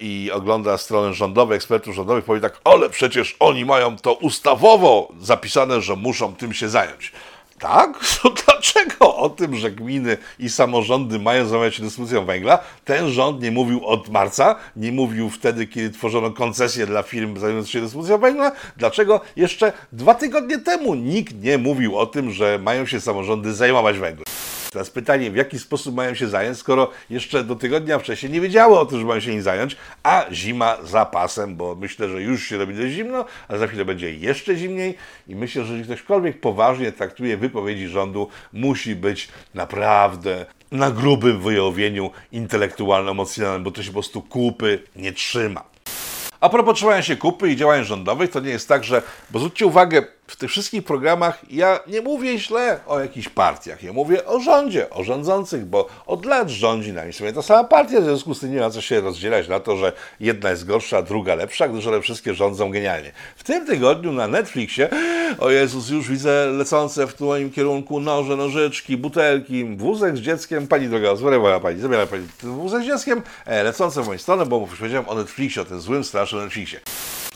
i 0.00 0.30
ogląda 0.32 0.78
strony 0.78 1.14
rządowe, 1.14 1.54
ekspertów 1.54 1.94
rządowych, 1.94 2.24
powie 2.24 2.40
tak, 2.40 2.60
ale 2.64 2.90
przecież 2.90 3.36
oni 3.40 3.64
mają 3.64 3.96
to 3.96 4.12
ustawowo 4.12 5.12
zapisane, 5.20 5.80
że 5.80 5.96
muszą 5.96 6.36
tym 6.36 6.52
się 6.52 6.68
zająć. 6.68 7.12
Tak? 7.58 7.98
To 8.22 8.30
dlaczego 8.44 9.16
o 9.16 9.30
tym, 9.30 9.56
że 9.56 9.70
gminy 9.70 10.16
i 10.38 10.50
samorządy 10.50 11.18
mają 11.18 11.46
zajmować 11.46 11.74
się 11.74 11.82
dystrybucją 11.82 12.24
węgla, 12.24 12.58
ten 12.84 13.10
rząd 13.10 13.42
nie 13.42 13.50
mówił 13.50 13.86
od 13.86 14.08
marca, 14.08 14.56
nie 14.76 14.92
mówił 14.92 15.30
wtedy, 15.30 15.66
kiedy 15.66 15.90
tworzono 15.90 16.30
koncesje 16.30 16.86
dla 16.86 17.02
firm 17.02 17.38
zajmujących 17.38 17.72
się 17.72 17.80
dystrybucją 17.80 18.18
węgla? 18.18 18.52
Dlaczego 18.76 19.20
jeszcze 19.36 19.72
dwa 19.92 20.14
tygodnie 20.14 20.58
temu 20.58 20.94
nikt 20.94 21.42
nie 21.42 21.58
mówił 21.58 21.98
o 21.98 22.06
tym, 22.06 22.30
że 22.30 22.58
mają 22.58 22.86
się 22.86 23.00
samorządy 23.00 23.54
zajmować 23.54 23.98
węglem? 23.98 24.24
Teraz 24.70 24.90
pytanie, 24.90 25.30
w 25.30 25.36
jaki 25.36 25.58
sposób 25.58 25.94
mają 25.94 26.14
się 26.14 26.28
zająć, 26.28 26.58
skoro 26.58 26.90
jeszcze 27.10 27.44
do 27.44 27.56
tygodnia 27.56 27.98
wcześniej 27.98 28.32
nie 28.32 28.40
wiedziały 28.40 28.78
o 28.78 28.86
tym, 28.86 28.98
że 28.98 29.04
mają 29.04 29.20
się 29.20 29.30
nim 29.30 29.42
zająć, 29.42 29.76
a 30.02 30.26
zima 30.32 30.76
za 30.82 31.06
pasem, 31.06 31.56
bo 31.56 31.74
myślę, 31.74 32.08
że 32.08 32.22
już 32.22 32.48
się 32.48 32.58
robi 32.58 32.74
dość 32.74 32.94
zimno, 32.94 33.24
a 33.48 33.58
za 33.58 33.66
chwilę 33.66 33.84
będzie 33.84 34.14
jeszcze 34.14 34.56
zimniej 34.56 34.94
i 35.28 35.36
myślę, 35.36 35.64
że 35.64 35.72
jeżeli 35.72 35.94
ktośkolwiek 35.94 36.40
poważnie 36.40 36.92
traktuje 36.92 37.36
wypowiedzi 37.36 37.88
rządu, 37.88 38.28
musi 38.52 38.96
być 38.96 39.28
naprawdę 39.54 40.46
na 40.72 40.90
grubym 40.90 41.40
wyjawieniu 41.40 42.10
intelektualno-emocjonalnym, 42.32 43.62
bo 43.62 43.70
to 43.70 43.82
się 43.82 43.88
po 43.88 43.92
prostu 43.92 44.22
kupy 44.22 44.82
nie 44.96 45.12
trzyma. 45.12 45.64
A 46.40 46.48
propos 46.48 46.76
trzymania 46.76 47.02
się 47.02 47.16
kupy 47.16 47.50
i 47.50 47.56
działań 47.56 47.84
rządowych, 47.84 48.30
to 48.30 48.40
nie 48.40 48.50
jest 48.50 48.68
tak, 48.68 48.84
że, 48.84 49.02
bo 49.30 49.38
zwróćcie 49.38 49.66
uwagę, 49.66 50.17
w 50.28 50.36
tych 50.36 50.50
wszystkich 50.50 50.84
programach 50.84 51.40
ja 51.50 51.80
nie 51.86 52.02
mówię 52.02 52.38
źle 52.38 52.80
o 52.86 53.00
jakichś 53.00 53.28
partiach. 53.28 53.82
Ja 53.82 53.92
mówię 53.92 54.26
o 54.26 54.40
rządzie, 54.40 54.90
o 54.90 55.04
rządzących, 55.04 55.64
bo 55.66 55.88
od 56.06 56.24
lat 56.24 56.48
rządzi 56.48 56.92
nami 56.92 57.12
sobie 57.12 57.32
ta 57.32 57.42
sama 57.42 57.64
partia, 57.64 58.00
w 58.00 58.04
związku 58.04 58.34
z 58.34 58.40
tym 58.40 58.54
nie 58.54 58.60
ma 58.60 58.70
co 58.70 58.80
się 58.80 59.00
rozdzielać 59.00 59.48
na 59.48 59.60
to, 59.60 59.76
że 59.76 59.92
jedna 60.20 60.50
jest 60.50 60.66
gorsza, 60.66 61.02
druga 61.02 61.34
lepsza, 61.34 61.68
gdyż 61.68 61.86
one 61.86 62.00
wszystkie 62.00 62.34
rządzą 62.34 62.70
genialnie. 62.70 63.12
W 63.36 63.44
tym 63.44 63.66
tygodniu 63.66 64.12
na 64.12 64.28
Netflixie, 64.28 64.88
o 65.38 65.50
Jezus, 65.50 65.90
już 65.90 66.08
widzę 66.08 66.46
lecące 66.46 67.06
w 67.06 67.20
moim 67.20 67.50
kierunku 67.50 68.00
noże, 68.00 68.36
nożyczki, 68.36 68.96
butelki, 68.96 69.64
wózek 69.64 70.16
z 70.16 70.20
dzieckiem. 70.20 70.66
Pani 70.66 70.88
droga, 70.88 71.16
zabiera 71.16 71.60
pani, 71.60 71.80
zabiera 71.80 72.06
pani 72.06 72.26
wózek 72.42 72.82
z 72.82 72.86
dzieckiem, 72.86 73.22
e, 73.46 73.62
lecące 73.62 74.02
w 74.02 74.06
moją 74.06 74.18
stronę, 74.18 74.46
bo 74.46 74.68
powiedziałem 74.78 75.08
o 75.08 75.14
Netflixie, 75.14 75.62
o 75.62 75.64
tym 75.64 75.80
złym, 75.80 76.04
strasznym 76.04 76.42
Netflixie. 76.42 76.80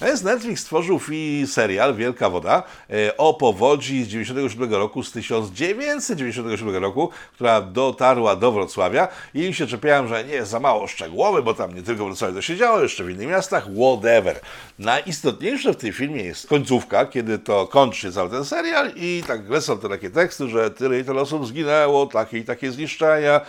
Natomiast 0.02 0.24
Netflix 0.24 0.60
stworzył 0.60 1.00
serial 1.46 1.94
Wielka 1.94 2.30
Woda 2.30 2.62
e, 2.90 3.16
o 3.16 3.34
powodzi 3.34 4.04
z 4.04 4.08
97 4.08 4.74
roku, 4.74 5.02
z 5.02 5.12
1997 5.12 6.76
roku, 6.76 7.10
która 7.34 7.60
dotarła 7.60 8.36
do 8.36 8.52
Wrocławia. 8.52 9.08
I 9.34 9.54
się 9.54 9.66
czepiałem, 9.66 10.08
że 10.08 10.24
nie 10.24 10.34
jest 10.34 10.50
za 10.50 10.60
mało 10.60 10.86
szczegółowy, 10.86 11.42
bo 11.42 11.54
tam 11.54 11.74
nie 11.74 11.82
tylko 11.82 12.04
w 12.04 12.06
Wrocławiu 12.06 12.34
to 12.34 12.42
się 12.42 12.56
działo, 12.56 12.82
jeszcze 12.82 13.04
w 13.04 13.10
innych 13.10 13.28
miastach, 13.28 13.66
whatever. 13.76 14.40
Najistotniejsze 14.78 15.72
w 15.72 15.76
tej 15.76 15.92
filmie 15.92 16.22
jest 16.22 16.46
końcówka, 16.46 17.06
kiedy 17.06 17.38
to 17.38 17.66
kończy 17.66 18.00
się 18.00 18.12
cały 18.12 18.30
ten 18.30 18.44
serial 18.44 18.92
i 18.96 19.24
tak 19.26 19.50
lecą 19.50 19.78
te 19.78 19.88
takie 19.88 20.10
teksty, 20.10 20.48
że 20.48 20.70
tyle 20.70 21.00
i 21.00 21.04
tyle 21.04 21.20
osób 21.20 21.46
zginęło, 21.46 22.06
takie 22.06 22.38
i 22.38 22.44
takie 22.44 22.72
zniszczenia, 22.72 23.40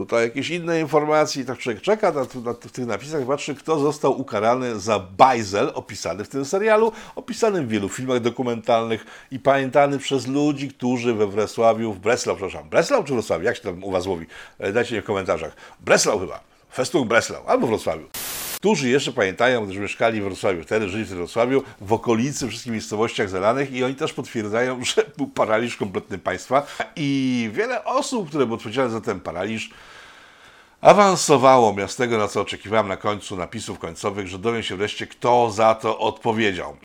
tutaj 0.00 0.24
jakieś 0.24 0.50
inne 0.50 0.80
informacje 0.80 1.42
i 1.42 1.46
tak 1.46 1.58
człowiek 1.58 1.82
czeka 1.82 2.12
na, 2.12 2.20
na, 2.20 2.52
w 2.52 2.72
tych 2.72 2.86
napisach, 2.86 3.26
patrzy, 3.26 3.54
kto 3.54 3.78
został 3.78 4.20
ukarany 4.20 4.80
za 4.80 4.98
bajzel 4.98 5.72
opisany 5.74 6.24
w 6.24 6.28
tym 6.28 6.44
serialu, 6.44 6.92
opisany 7.16 7.62
w 7.62 7.68
wielu 7.68 7.88
filmach 7.88 8.20
dokumentalnych 8.20 9.04
i 9.30 9.38
pamiętany 9.38 9.98
przez 9.98 10.26
ludzi, 10.26 10.68
którzy 10.68 11.14
we 11.14 11.26
Wrocławiu, 11.26 11.92
w 11.92 11.98
Breslau, 11.98 12.36
przepraszam, 12.36 12.68
Breslau 12.68 13.04
czy 13.04 13.12
Wrocławiu, 13.12 13.44
jak 13.44 13.56
się 13.56 13.62
tam 13.62 13.84
u 13.84 13.90
Was 13.90 14.06
mówi? 14.06 14.26
E, 14.58 14.72
dajcie 14.72 14.94
mi 14.96 15.02
w 15.02 15.04
komentarzach. 15.04 15.56
Breslau 15.80 16.18
chyba, 16.18 16.40
Festung 16.72 17.08
Breslau, 17.08 17.46
albo 17.46 17.66
Wrocławiu 17.66 18.06
którzy 18.60 18.88
jeszcze 18.88 19.12
pamiętają, 19.12 19.64
gdyż 19.66 19.76
mieszkali 19.76 20.20
w 20.20 20.24
Wrocławiu, 20.24 20.62
wtedy 20.62 20.88
żyli 20.88 21.04
w 21.04 21.08
Wrocławiu, 21.08 21.62
w 21.80 21.92
okolicy, 21.92 22.48
wszystkich 22.48 22.72
miejscowościach 22.72 23.28
zalanych 23.28 23.72
i 23.72 23.84
oni 23.84 23.94
też 23.94 24.12
potwierdzają, 24.12 24.84
że 24.94 25.04
był 25.16 25.26
paraliż 25.26 25.76
kompletny 25.76 26.18
państwa 26.18 26.66
i 26.96 27.50
wiele 27.52 27.84
osób, 27.84 28.28
które 28.28 28.46
były 28.46 28.56
odpowiedzialne 28.56 28.92
za 28.92 29.00
ten 29.00 29.20
paraliż, 29.20 29.70
awansowało 30.80 31.74
miast 31.74 31.98
tego, 31.98 32.18
na 32.18 32.28
co 32.28 32.40
oczekiwałem 32.40 32.88
na 32.88 32.96
końcu 32.96 33.36
napisów 33.36 33.78
końcowych, 33.78 34.26
że 34.28 34.38
dowiem 34.38 34.62
się 34.62 34.76
wreszcie, 34.76 35.06
kto 35.06 35.50
za 35.50 35.74
to 35.74 35.98
odpowiedział. 35.98 36.76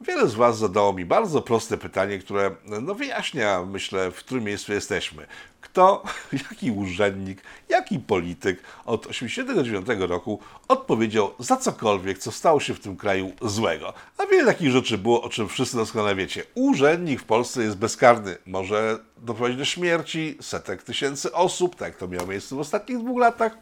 Wiele 0.00 0.28
z 0.28 0.34
Was 0.34 0.58
zadało 0.58 0.92
mi 0.92 1.04
bardzo 1.04 1.42
proste 1.42 1.78
pytanie, 1.78 2.18
które 2.18 2.50
no, 2.64 2.94
wyjaśnia, 2.94 3.64
myślę, 3.70 4.10
w 4.10 4.14
którym 4.14 4.44
miejscu 4.44 4.72
jesteśmy. 4.72 5.26
Kto, 5.60 6.02
jaki 6.50 6.70
urzędnik, 6.70 7.42
jaki 7.68 7.98
polityk 7.98 8.62
od 8.86 9.08
1989 9.08 10.10
roku 10.10 10.40
odpowiedział 10.68 11.30
za 11.38 11.56
cokolwiek, 11.56 12.18
co 12.18 12.32
stało 12.32 12.60
się 12.60 12.74
w 12.74 12.80
tym 12.80 12.96
kraju 12.96 13.32
złego? 13.42 13.92
A 14.18 14.26
wiele 14.26 14.46
takich 14.46 14.70
rzeczy 14.70 14.98
było, 14.98 15.22
o 15.22 15.28
czym 15.28 15.48
wszyscy 15.48 15.76
doskonale 15.76 16.14
wiecie. 16.14 16.44
Urzędnik 16.54 17.20
w 17.20 17.24
Polsce 17.24 17.62
jest 17.62 17.76
bezkarny. 17.76 18.36
Może 18.46 18.98
doprowadzić 19.16 19.58
do 19.58 19.64
śmierci 19.64 20.38
setek 20.40 20.82
tysięcy 20.82 21.32
osób, 21.32 21.76
tak 21.76 21.96
to 21.96 22.08
miało 22.08 22.26
miejsce 22.26 22.56
w 22.56 22.60
ostatnich 22.60 22.98
dwóch 22.98 23.18
latach. 23.18 23.52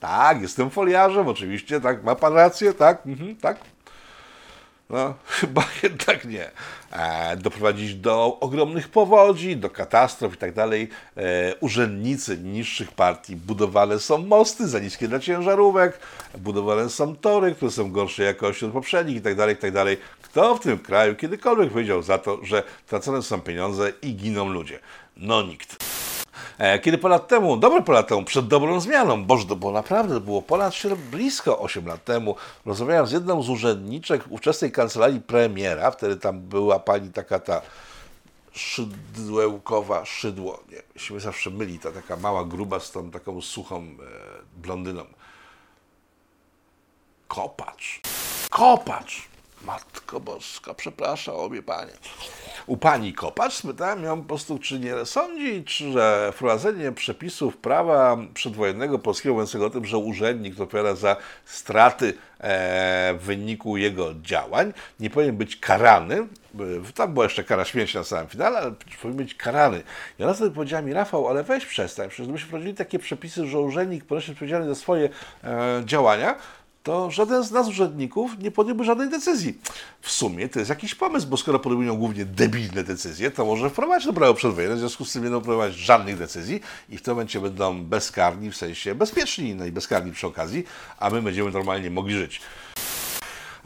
Tak, 0.00 0.42
jestem 0.42 0.70
foliarzem, 0.70 1.28
oczywiście, 1.28 1.80
tak, 1.80 2.04
ma 2.04 2.14
pan 2.14 2.34
rację, 2.34 2.74
tak, 2.74 3.06
mhm, 3.06 3.36
tak, 3.36 3.60
no, 4.90 5.14
chyba 5.40 5.64
jednak 5.82 6.24
nie. 6.24 6.50
E, 6.92 7.36
doprowadzić 7.36 7.94
do 7.94 8.40
ogromnych 8.40 8.88
powodzi, 8.88 9.56
do 9.56 9.70
katastrof 9.70 10.34
i 10.34 10.36
tak 10.36 10.54
dalej. 10.54 10.88
E, 11.16 11.54
urzędnicy 11.60 12.38
niższych 12.38 12.92
partii 12.92 13.36
budowane 13.36 13.98
są 13.98 14.18
mosty 14.18 14.68
za 14.68 14.78
niskie 14.78 15.08
dla 15.08 15.18
ciężarówek, 15.18 15.98
budowane 16.38 16.90
są 16.90 17.16
tory, 17.16 17.54
które 17.54 17.70
są 17.70 17.92
gorszej 17.92 18.26
jakości 18.26 18.64
od 18.64 18.72
poprzednich 18.72 19.16
i 19.16 19.20
tak 19.20 19.34
dalej, 19.34 19.54
i 19.54 19.58
tak 19.58 19.72
dalej. 19.72 19.96
Kto 20.22 20.56
w 20.56 20.60
tym 20.60 20.78
kraju 20.78 21.14
kiedykolwiek 21.14 21.70
powiedział 21.70 22.02
za 22.02 22.18
to, 22.18 22.44
że 22.44 22.62
tracone 22.86 23.22
są 23.22 23.40
pieniądze 23.40 23.92
i 24.02 24.14
giną 24.14 24.48
ludzie? 24.48 24.78
No 25.16 25.42
nikt. 25.42 25.85
E, 26.58 26.78
kiedy 26.78 26.98
po 26.98 27.08
lat 27.08 27.28
temu, 27.28 27.56
dobre 27.56 27.82
po 27.82 27.92
lat 27.92 28.08
temu, 28.08 28.24
przed 28.24 28.46
dobrą 28.46 28.80
zmianą, 28.80 29.24
boże, 29.24 29.46
to 29.46 29.56
było 29.56 29.72
naprawdę, 29.72 30.20
było 30.20 30.42
ponad 30.42 30.74
blisko 31.10 31.58
8 31.58 31.86
lat 31.86 32.04
temu, 32.04 32.36
rozmawiałem 32.66 33.06
z 33.06 33.12
jedną 33.12 33.42
z 33.42 33.48
urzędniczek 33.48 34.24
ówczesnej 34.30 34.72
kancelarii 34.72 35.20
premiera, 35.20 35.90
wtedy 35.90 36.16
tam 36.16 36.40
była 36.40 36.78
pani 36.78 37.12
taka 37.12 37.38
ta 37.38 37.62
szydłełkowa, 38.52 40.04
szydło, 40.04 40.62
nie, 40.72 41.00
się 41.00 41.20
zawsze 41.20 41.50
myli, 41.50 41.78
ta 41.78 41.92
taka 41.92 42.16
mała 42.16 42.44
gruba 42.44 42.80
z 42.80 42.90
tą 42.90 43.10
taką 43.10 43.42
suchą 43.42 43.82
e, 43.82 43.86
blondyną. 44.56 45.04
Kopacz. 47.28 48.00
Kopacz. 48.50 49.35
Matko 49.66 50.20
Boska, 50.20 50.74
przepraszam, 50.74 51.34
obie 51.34 51.62
panie. 51.62 51.92
U 52.66 52.76
pani 52.76 53.12
Kopacz 53.12 53.52
spytałem 53.52 54.04
ją 54.04 54.22
po 54.22 54.28
prostu, 54.28 54.58
czy 54.58 54.78
nie 54.78 55.04
sądzi, 55.04 55.64
czy 55.64 55.92
że 55.92 56.32
wprowadzenie 56.34 56.92
przepisów 56.92 57.56
prawa 57.56 58.16
przedwojennego 58.34 58.98
polskiego 58.98 59.34
mówiącego 59.34 59.66
o 59.66 59.70
tym, 59.70 59.84
że 59.84 59.98
urzędnik 59.98 60.60
odpowiada 60.60 60.94
za 60.94 61.16
straty 61.44 62.14
e, 62.40 63.14
w 63.14 63.22
wyniku 63.22 63.76
jego 63.76 64.14
działań, 64.14 64.72
nie 65.00 65.10
powinien 65.10 65.36
być 65.36 65.56
karany. 65.56 66.26
Tam 66.94 67.12
była 67.12 67.24
jeszcze 67.24 67.44
kara 67.44 67.64
śmierci 67.64 67.96
na 67.96 68.04
samym 68.04 68.28
finale, 68.28 68.58
ale 68.58 68.72
powinien 69.02 69.16
być 69.16 69.34
karany. 69.34 69.82
I 70.18 70.24
ona 70.24 70.34
wtedy 70.34 70.50
powiedziała 70.50 70.82
mi, 70.82 70.92
Rafał, 70.92 71.28
ale 71.28 71.42
weź 71.42 71.66
przestań, 71.66 72.08
przecież 72.08 72.26
gdybyśmy 72.26 72.46
wprowadzili 72.46 72.74
takie 72.74 72.98
przepisy, 72.98 73.46
że 73.46 73.60
urzędnik 73.60 74.04
ponosi 74.04 74.32
odpowiedzialność 74.32 74.68
za 74.68 74.82
swoje 74.82 75.08
e, 75.44 75.82
działania, 75.84 76.36
to 76.86 77.10
żaden 77.10 77.44
z 77.44 77.50
nas 77.50 77.68
urzędników 77.68 78.38
nie 78.38 78.50
podjąłby 78.50 78.84
żadnej 78.84 79.10
decyzji. 79.10 79.58
W 80.00 80.10
sumie 80.10 80.48
to 80.48 80.58
jest 80.58 80.68
jakiś 80.68 80.94
pomysł, 80.94 81.26
bo 81.26 81.36
skoro 81.36 81.58
podejmują 81.58 81.96
głównie 81.96 82.24
debilne 82.24 82.84
decyzje, 82.84 83.30
to 83.30 83.44
może 83.44 83.70
wprowadzić 83.70 84.06
do 84.06 84.12
prawo 84.12 84.34
przedwojenne, 84.34 84.76
w 84.76 84.78
związku 84.78 85.04
z 85.04 85.12
tym 85.12 85.22
nie 85.22 85.30
będą 85.30 85.44
prowadzić 85.44 85.78
żadnych 85.78 86.18
decyzji 86.18 86.60
i 86.88 86.98
w 86.98 87.02
tym 87.02 87.14
momencie 87.14 87.40
będą 87.40 87.84
bezkarni, 87.84 88.50
w 88.50 88.56
sensie 88.56 88.94
bezpieczni, 88.94 89.54
no 89.54 89.66
i 89.66 89.72
bezkarni 89.72 90.12
przy 90.12 90.26
okazji, 90.26 90.64
a 90.98 91.10
my 91.10 91.22
będziemy 91.22 91.50
normalnie 91.50 91.90
mogli 91.90 92.14
żyć. 92.14 92.40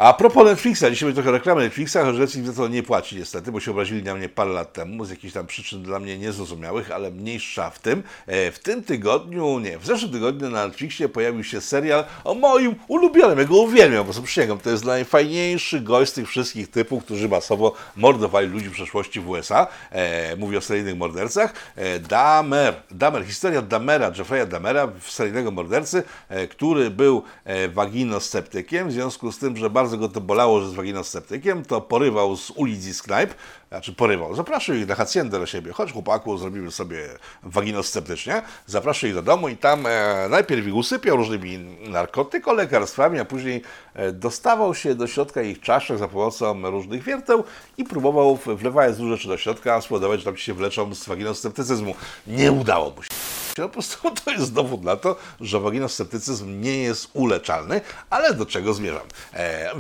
A 0.01 0.13
propos 0.13 0.45
Netflixa, 0.45 0.85
dzisiaj 0.91 1.07
będzie 1.07 1.23
trochę 1.23 1.31
reklamy 1.31 1.63
Netflixa, 1.63 1.97
choć 2.05 2.19
Netflix 2.19 2.47
za 2.47 2.53
to 2.53 2.69
nie 2.69 2.83
płaci 2.83 3.17
niestety, 3.17 3.53
bo 3.53 3.61
się 3.61 3.71
obrazili 3.71 4.03
na 4.03 4.15
mnie 4.15 4.29
parę 4.29 4.51
lat 4.51 4.73
temu 4.73 5.05
z 5.05 5.11
jakichś 5.11 5.35
tam 5.35 5.47
przyczyn 5.47 5.83
dla 5.83 5.99
mnie 5.99 6.19
niezrozumiałych, 6.19 6.91
ale 6.91 7.11
mniejsza 7.11 7.71
w 7.71 7.79
tym. 7.79 8.03
E, 8.27 8.53
w 8.53 8.59
tym 8.59 8.83
tygodniu, 8.83 9.59
nie, 9.59 9.79
w 9.79 9.87
zeszłym 9.87 10.13
tygodniu 10.13 10.51
na 10.51 10.67
Netflixie 10.67 11.09
pojawił 11.09 11.45
się 11.45 11.61
serial 11.61 12.05
o 12.25 12.35
moim 12.35 12.75
ulubionym, 12.89 13.39
ja 13.39 13.45
go 13.45 13.57
uwielbiam, 13.57 14.07
bo 14.07 14.13
sobie 14.13 14.27
przysięgam, 14.27 14.59
to 14.59 14.71
jest 14.71 14.85
najfajniejszy 14.85 15.81
gość 15.81 16.11
z 16.11 16.15
tych 16.15 16.29
wszystkich 16.29 16.71
typów, 16.71 17.05
którzy 17.05 17.29
masowo 17.29 17.75
mordowali 17.97 18.49
ludzi 18.49 18.69
w 18.69 18.73
przeszłości 18.73 19.21
w 19.21 19.29
USA. 19.29 19.67
E, 19.91 20.37
mówię 20.37 20.59
o 20.59 20.61
seryjnych 20.61 20.97
mordercach. 20.97 21.55
E, 21.77 21.99
Damer, 21.99 22.75
Damer, 22.91 23.27
historia 23.27 23.63
Damera, 23.63 24.11
Jeffrey'a 24.11 24.47
Damera, 24.47 24.89
seryjnego 25.09 25.51
mordercy, 25.51 26.03
e, 26.29 26.49
który 26.49 26.91
był 26.91 27.23
e, 27.45 27.69
waginosceptykiem, 27.69 28.89
w 28.89 28.93
związku 28.93 29.33
z 29.33 29.39
tym, 29.39 29.57
że 29.57 29.71
bardzo 29.71 29.90
bardzo 29.91 30.09
go 30.09 30.15
to 30.15 30.21
bolało, 30.21 30.61
że 30.61 30.69
z 30.71 30.75
waginosceptykiem, 30.75 31.65
to 31.65 31.81
porywał 31.81 32.37
z 32.37 32.51
ulic 32.51 32.87
i 32.87 33.03
knajp, 33.03 33.35
znaczy 33.71 33.93
porywał, 33.93 34.35
zapraszał 34.35 34.77
ich 34.77 34.87
na 34.87 34.95
haciendę 34.95 35.39
do 35.39 35.47
siebie, 35.47 35.73
chodź 35.73 35.93
chłopaku, 35.93 36.39
zrobimy 36.39 36.71
sobie 36.71 37.09
waginosceptycznie, 37.43 38.43
zapraszał 38.67 39.09
ich 39.09 39.15
do 39.15 39.23
domu 39.23 39.49
i 39.49 39.57
tam 39.57 39.87
e, 39.87 40.27
najpierw 40.31 40.67
ich 40.67 40.75
usypiał 40.75 41.17
różnymi 41.17 41.59
narkotyko-lekarstwami, 41.89 43.21
a 43.21 43.25
później 43.25 43.63
e, 43.95 44.13
dostawał 44.13 44.75
się 44.75 44.95
do 44.95 45.07
środka 45.07 45.43
ich 45.43 45.61
czaszek 45.61 45.99
za 45.99 46.09
pomocą 46.09 46.71
różnych 46.71 47.03
wierteł 47.03 47.45
i 47.79 47.85
próbował, 47.85 48.39
wlewając 48.47 48.99
duże 48.99 49.17
rzeczy 49.17 49.29
do 49.29 49.39
środka, 49.39 49.81
spowodować, 49.81 50.21
że 50.21 50.25
tam 50.25 50.37
się 50.37 50.55
wleczą 50.55 50.95
z 50.95 51.07
waginosceptycyzmu. 51.07 51.95
Nie 52.27 52.53
udało 52.53 52.91
mu 52.91 53.03
się. 53.03 53.11
Po 53.57 53.69
prostu 53.69 54.11
to 54.25 54.31
jest 54.31 54.53
dowód 54.53 54.83
na 54.83 54.97
to, 54.97 55.17
że 55.41 55.61
waginosceptycyzm 55.61 56.61
nie 56.61 56.79
jest 56.79 57.09
uleczalny, 57.13 57.81
ale 58.11 58.35
do 58.35 58.47
czego 58.47 58.75
zmierzam? 58.75 59.07
E, 59.35 59.73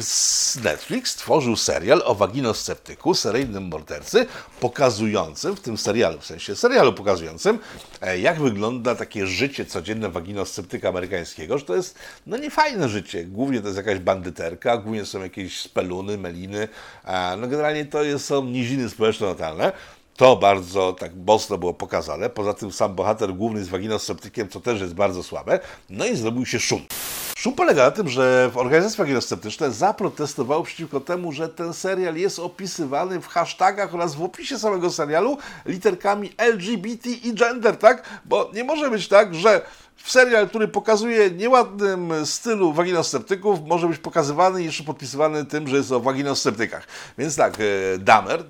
Netflix 0.64 1.11
stworzył 1.11 1.57
serial 1.57 2.03
o 2.05 2.14
waginosceptyku, 2.14 3.14
seryjnym 3.14 3.70
mordercy, 3.81 4.27
pokazującym 4.61 5.57
w 5.57 5.61
tym 5.61 5.79
serialu, 5.79 6.21
w 6.21 6.27
sensie 6.27 6.57
serialu 6.57 6.93
pokazującym, 6.93 7.59
e, 8.01 8.19
jak 8.19 8.40
wygląda 8.40 8.95
takie 8.95 9.27
życie 9.27 9.64
codzienne 9.64 10.09
waginosceptyka 10.09 10.88
amerykańskiego, 10.88 11.59
że 11.59 11.64
to 11.64 11.77
jest 11.77 11.99
no 12.27 12.37
niefajne 12.37 12.88
życie. 12.88 13.25
Głównie 13.25 13.61
to 13.61 13.66
jest 13.66 13.77
jakaś 13.77 13.99
bandyterka, 13.99 14.77
głównie 14.77 15.05
są 15.05 15.23
jakieś 15.23 15.61
speluny, 15.61 16.19
meliny, 16.19 16.69
no 17.38 17.49
generalnie 17.49 17.85
to 17.85 18.03
jest, 18.03 18.25
są 18.25 18.45
niziny 18.45 18.88
społeczno-natalne. 18.88 19.73
To 20.20 20.37
bardzo 20.37 20.92
tak 20.92 21.12
mocno 21.26 21.59
było 21.59 21.74
pokazane. 21.74 22.30
Poza 22.30 22.54
tym 22.54 22.72
sam 22.72 22.94
bohater 22.94 23.35
główny 23.35 23.64
z 23.64 23.68
waginosceptykiem, 23.68 24.48
co 24.48 24.61
też 24.61 24.80
jest 24.80 24.94
bardzo 24.94 25.22
słabe. 25.22 25.61
No 25.90 26.06
i 26.06 26.16
zrobił 26.16 26.46
się 26.46 26.61
szum. 26.61 26.80
Szum 27.37 27.54
polega 27.54 27.85
na 27.85 27.90
tym, 27.90 28.09
że 28.09 28.50
organizacje 28.54 28.98
waginoceptyczne 28.98 29.70
zaprotestowały 29.70 30.64
przeciwko 30.64 31.00
temu, 31.00 31.33
że 31.33 31.48
ten 31.48 31.72
serial 31.74 32.16
jest 32.16 32.38
opisywany 32.38 33.20
w 33.20 33.26
hashtagach 33.26 33.94
oraz 33.94 34.14
w 34.14 34.22
opisie 34.22 34.59
samego 34.59 34.90
serialu 34.90 35.38
literkami 35.66 36.33
LGBT 36.37 37.11
i 37.11 37.35
gender, 37.35 37.76
tak? 37.76 38.20
Bo 38.24 38.50
nie 38.54 38.64
może 38.64 38.90
być 38.90 39.09
tak, 39.09 39.35
że 39.35 39.62
w 39.96 40.11
serial, 40.11 40.48
który 40.48 40.68
pokazuje 40.68 41.30
nieładnym 41.30 42.26
stylu 42.26 42.72
waginosceptyków, 42.72 43.59
może 43.66 43.88
być 43.88 43.98
pokazywany 43.98 44.62
i 44.62 44.64
jeszcze 44.64 44.85
podpisywany 44.85 45.44
tym, 45.44 45.68
że 45.68 45.76
jest 45.76 45.92
o 45.92 46.00
waginosceptykach. 46.00 46.87
Więc 47.18 47.37
tak, 47.37 47.54
e, 47.61 47.98
Damer, 47.98 48.44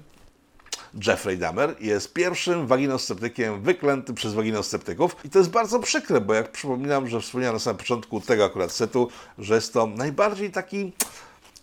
Jeffrey 1.07 1.39
Dahmer 1.39 1.75
jest 1.81 2.13
pierwszym 2.13 2.67
waginosceptykiem 2.67 3.63
wyklętym 3.63 4.15
przez 4.15 4.35
waginosceptyków. 4.35 5.17
I 5.25 5.31
to 5.31 5.39
jest 5.39 5.51
bardzo 5.51 5.81
przykre, 5.81 6.21
bo 6.21 6.35
jak 6.35 6.53
przypominam, 6.53 7.09
że 7.09 7.21
wspomniałem 7.21 7.55
na 7.55 7.61
samym 7.61 7.79
początku 7.79 8.21
tego 8.21 8.45
akurat 8.45 8.73
setu, 8.73 9.09
że 9.39 9.55
jest 9.55 9.73
to 9.73 9.87
najbardziej 9.87 10.51
taki 10.51 10.93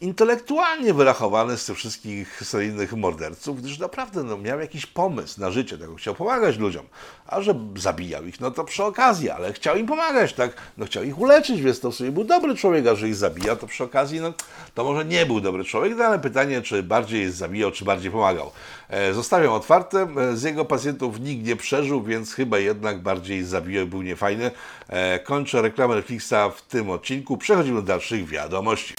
intelektualnie 0.01 0.93
wyrachowany 0.93 1.57
z 1.57 1.65
tych 1.65 1.77
wszystkich 1.77 2.43
seryjnych 2.43 2.93
morderców, 2.93 3.61
gdyż 3.61 3.79
naprawdę 3.79 4.23
no, 4.23 4.37
miał 4.37 4.59
jakiś 4.59 4.85
pomysł 4.85 5.41
na 5.41 5.51
życie, 5.51 5.77
tego 5.77 5.95
chciał 5.95 6.15
pomagać 6.15 6.57
ludziom, 6.57 6.85
a 7.27 7.41
że 7.41 7.59
zabijał 7.75 8.25
ich, 8.25 8.39
no 8.39 8.51
to 8.51 8.63
przy 8.63 8.83
okazji, 8.83 9.29
ale 9.29 9.53
chciał 9.53 9.75
im 9.77 9.85
pomagać, 9.85 10.33
tak, 10.33 10.53
no 10.77 10.85
chciał 10.85 11.03
ich 11.03 11.19
uleczyć, 11.19 11.61
więc 11.61 11.79
to 11.79 11.91
w 11.91 11.95
sumie 11.95 12.11
był 12.11 12.23
dobry 12.23 12.55
człowiek, 12.55 12.87
a 12.87 12.95
że 12.95 13.07
ich 13.07 13.15
zabijał, 13.15 13.57
to 13.57 13.67
przy 13.67 13.83
okazji, 13.83 14.19
no 14.19 14.33
to 14.73 14.83
może 14.83 15.05
nie 15.05 15.25
był 15.25 15.41
dobry 15.41 15.63
człowiek, 15.63 15.93
no, 15.97 16.03
ale 16.03 16.19
pytanie, 16.19 16.61
czy 16.61 16.83
bardziej 16.83 17.31
zabijał, 17.31 17.71
czy 17.71 17.85
bardziej 17.85 18.11
pomagał. 18.11 18.51
E, 18.89 19.13
zostawiam 19.13 19.53
otwarte, 19.53 20.07
e, 20.17 20.37
z 20.37 20.43
jego 20.43 20.65
pacjentów 20.65 21.19
nikt 21.19 21.45
nie 21.45 21.55
przeżył, 21.55 22.03
więc 22.03 22.33
chyba 22.33 22.59
jednak 22.59 23.01
bardziej 23.01 23.43
zabijał, 23.43 23.87
był 23.87 24.01
niefajny. 24.01 24.51
E, 24.89 25.19
kończę 25.19 25.61
reklamę 25.61 25.95
Netflixa 25.95 26.35
w 26.55 26.61
tym 26.61 26.89
odcinku, 26.89 27.37
przechodzimy 27.37 27.81
do 27.81 27.87
dalszych 27.87 28.27
wiadomości. 28.27 28.93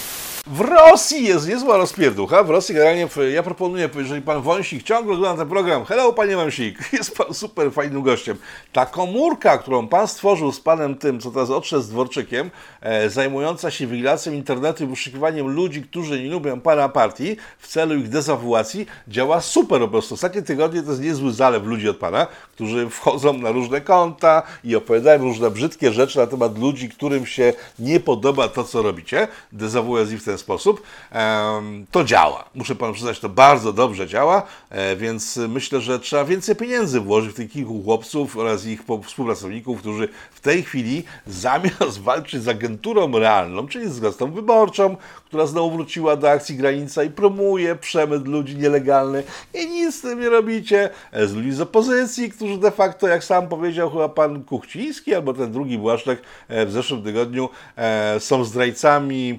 W 0.50 0.60
Rosji 0.60 1.24
jest 1.24 1.48
niezła 1.48 1.76
rozpierducha. 1.76 2.42
W 2.42 2.50
Rosji 2.50 2.74
generalnie 2.74 3.08
ja 3.32 3.42
proponuję, 3.42 3.88
jeżeli 3.96 4.22
pan 4.22 4.42
Wąsik 4.42 4.82
ciągle 4.82 5.14
ogląda 5.14 5.42
ten 5.42 5.48
program, 5.48 5.84
hello 5.84 6.12
panie 6.12 6.36
Wąsik, 6.36 6.78
jest 6.98 7.16
pan 7.16 7.34
super 7.34 7.72
fajnym 7.72 8.02
gościem. 8.02 8.36
Ta 8.72 8.86
komórka, 8.86 9.58
którą 9.58 9.88
pan 9.88 10.08
stworzył 10.08 10.52
z 10.52 10.60
panem 10.60 10.94
tym, 10.94 11.20
co 11.20 11.30
teraz 11.30 11.50
odszedł 11.50 11.82
z 11.82 11.88
Dworczykiem, 11.88 12.50
e, 12.80 13.10
zajmująca 13.10 13.70
się 13.70 13.86
wigilacją 13.86 14.32
internetu 14.32 14.84
i 14.84 14.86
wyszukiwaniem 14.86 15.48
ludzi, 15.48 15.82
którzy 15.82 16.22
nie 16.22 16.30
lubią 16.30 16.60
pana 16.60 16.88
partii 16.88 17.36
w 17.58 17.68
celu 17.68 17.94
ich 17.94 18.08
dezawuacji, 18.08 18.86
działa 19.08 19.40
super 19.40 19.77
po 19.86 19.92
prostu. 19.92 20.14
Ostatnie 20.14 20.42
tygodnie 20.42 20.82
to 20.82 20.90
jest 20.90 21.02
niezły 21.02 21.32
zalew 21.32 21.64
ludzi 21.64 21.88
od 21.88 21.96
pana, 21.96 22.26
którzy 22.54 22.90
wchodzą 22.90 23.32
na 23.32 23.50
różne 23.50 23.80
konta 23.80 24.42
i 24.64 24.76
opowiadają 24.76 25.22
różne 25.22 25.50
brzydkie 25.50 25.92
rzeczy 25.92 26.18
na 26.18 26.26
temat 26.26 26.58
ludzi, 26.58 26.88
którym 26.88 27.26
się 27.26 27.52
nie 27.78 28.00
podoba 28.00 28.48
to, 28.48 28.64
co 28.64 28.82
robicie, 28.82 29.28
dezawując 29.52 30.12
ich 30.12 30.20
w 30.20 30.24
ten 30.24 30.38
sposób, 30.38 30.82
to 31.90 32.04
działa. 32.04 32.44
Muszę 32.54 32.74
Panu 32.74 32.92
przyznać, 32.92 33.20
to 33.20 33.28
bardzo 33.28 33.72
dobrze 33.72 34.06
działa, 34.06 34.42
e, 34.70 34.96
więc 34.96 35.36
myślę, 35.48 35.80
że 35.80 36.00
trzeba 36.00 36.24
więcej 36.24 36.56
pieniędzy 36.56 37.00
włożyć 37.00 37.32
w 37.32 37.36
tych 37.36 37.50
kilku 37.50 37.82
chłopców 37.82 38.36
oraz 38.36 38.66
ich 38.66 38.82
współpracowników, 39.04 39.78
którzy 39.80 40.08
w 40.30 40.40
tej 40.40 40.62
chwili 40.62 41.04
zamiast 41.26 42.00
walczyć 42.02 42.42
z 42.42 42.48
agenturą 42.48 43.18
realną, 43.18 43.68
czyli 43.68 43.90
z 43.90 44.00
gazetą 44.00 44.32
wyborczą, 44.32 44.96
która 45.24 45.46
znowu 45.46 45.70
wróciła 45.70 46.16
do 46.16 46.30
akcji 46.30 46.56
granica 46.56 47.04
i 47.04 47.10
promuje 47.10 47.76
przemyt 47.76 48.28
ludzi 48.28 48.56
nielegalny 48.56 49.22
i 49.54 49.66
nic 49.68 49.96
z 49.96 50.00
tym 50.00 50.20
nie 50.20 50.28
robicie, 50.28 50.90
e, 51.12 51.26
z 51.26 51.34
ludzi 51.34 51.52
z 51.52 51.60
opozycji, 51.60 52.30
którzy 52.30 52.58
de 52.58 52.70
facto, 52.70 53.08
jak 53.08 53.24
sam 53.24 53.48
powiedział 53.48 53.90
chyba 53.90 54.08
pan 54.08 54.44
Kuchciński 54.44 55.14
albo 55.14 55.34
ten 55.34 55.52
drugi 55.52 55.78
Błaszczek 55.78 56.22
e, 56.48 56.66
w 56.66 56.72
zeszłym 56.72 57.02
tygodniu, 57.02 57.48
są 58.18 58.44
zdrajcami 58.44 59.38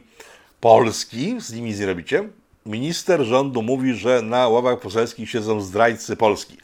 Polski, 0.60 1.36
z 1.40 1.54
nimi 1.54 1.74
zrobicie. 1.74 2.30
Minister 2.66 3.24
rządu 3.24 3.62
mówi, 3.62 3.94
że 3.94 4.22
na 4.22 4.48
ławach 4.48 4.80
poselskich 4.80 5.30
siedzą 5.30 5.62
zdrajcy 5.62 6.16
Polski. 6.16 6.58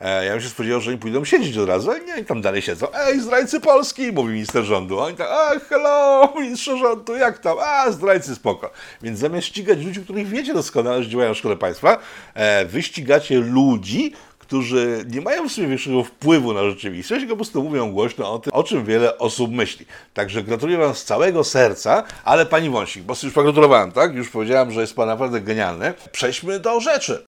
E, 0.00 0.24
ja 0.24 0.32
bym 0.32 0.40
się 0.40 0.48
spodziewał, 0.48 0.80
że 0.80 0.90
oni 0.90 0.98
pójdą 0.98 1.24
siedzieć 1.24 1.58
od 1.58 1.68
razu, 1.68 1.90
ale 1.90 2.00
nie, 2.00 2.22
i 2.22 2.24
tam 2.24 2.42
dalej 2.42 2.62
siedzą. 2.62 2.86
Ej, 2.94 3.20
zdrajcy 3.20 3.60
Polski, 3.60 4.12
mówi 4.12 4.32
minister 4.32 4.64
rządu. 4.64 5.00
Oni 5.00 5.16
tak, 5.16 5.28
a 5.30 5.58
hello, 5.58 6.32
ministrze 6.40 6.78
rządu, 6.78 7.16
jak 7.16 7.38
tam? 7.38 7.56
A, 7.60 7.90
zdrajcy, 7.90 8.34
spoko. 8.34 8.70
Więc 9.02 9.18
zamiast 9.18 9.46
ścigać 9.46 9.78
ludzi, 9.84 10.00
których 10.00 10.28
wiecie 10.28 10.54
doskonale, 10.54 11.02
że 11.02 11.10
działają 11.10 11.34
w 11.34 11.38
szkole 11.38 11.56
państwa, 11.56 11.98
e, 12.34 12.66
ludzi, 13.30 14.12
którzy 14.38 15.04
nie 15.10 15.20
mają 15.20 15.48
w 15.48 15.52
sumie 15.52 15.68
większego 15.68 16.04
wpływu 16.04 16.52
na 16.52 16.64
rzeczywistość, 16.64 17.20
tylko 17.20 17.32
po 17.32 17.36
prostu 17.36 17.62
mówią 17.62 17.92
głośno 17.92 18.32
o 18.32 18.38
tym, 18.38 18.52
o 18.52 18.62
czym 18.62 18.84
wiele 18.84 19.18
osób 19.18 19.52
myśli. 19.52 19.86
Także 20.14 20.42
gratuluję 20.42 20.78
Wam 20.78 20.94
z 20.94 21.04
całego 21.04 21.44
serca, 21.44 22.02
ale 22.24 22.46
Pani 22.46 22.70
Wąsik, 22.70 23.02
bo 23.02 23.14
już 23.22 23.32
pogratulowałem, 23.32 23.92
tak? 23.92 24.14
Już 24.14 24.28
powiedziałem, 24.28 24.70
że 24.70 24.80
jest 24.80 24.96
Pan 24.96 25.08
naprawdę 25.08 25.40
genialny. 25.40 25.94
Przejdźmy 26.12 26.60
do 26.60 26.80
rzeczy. 26.80 27.24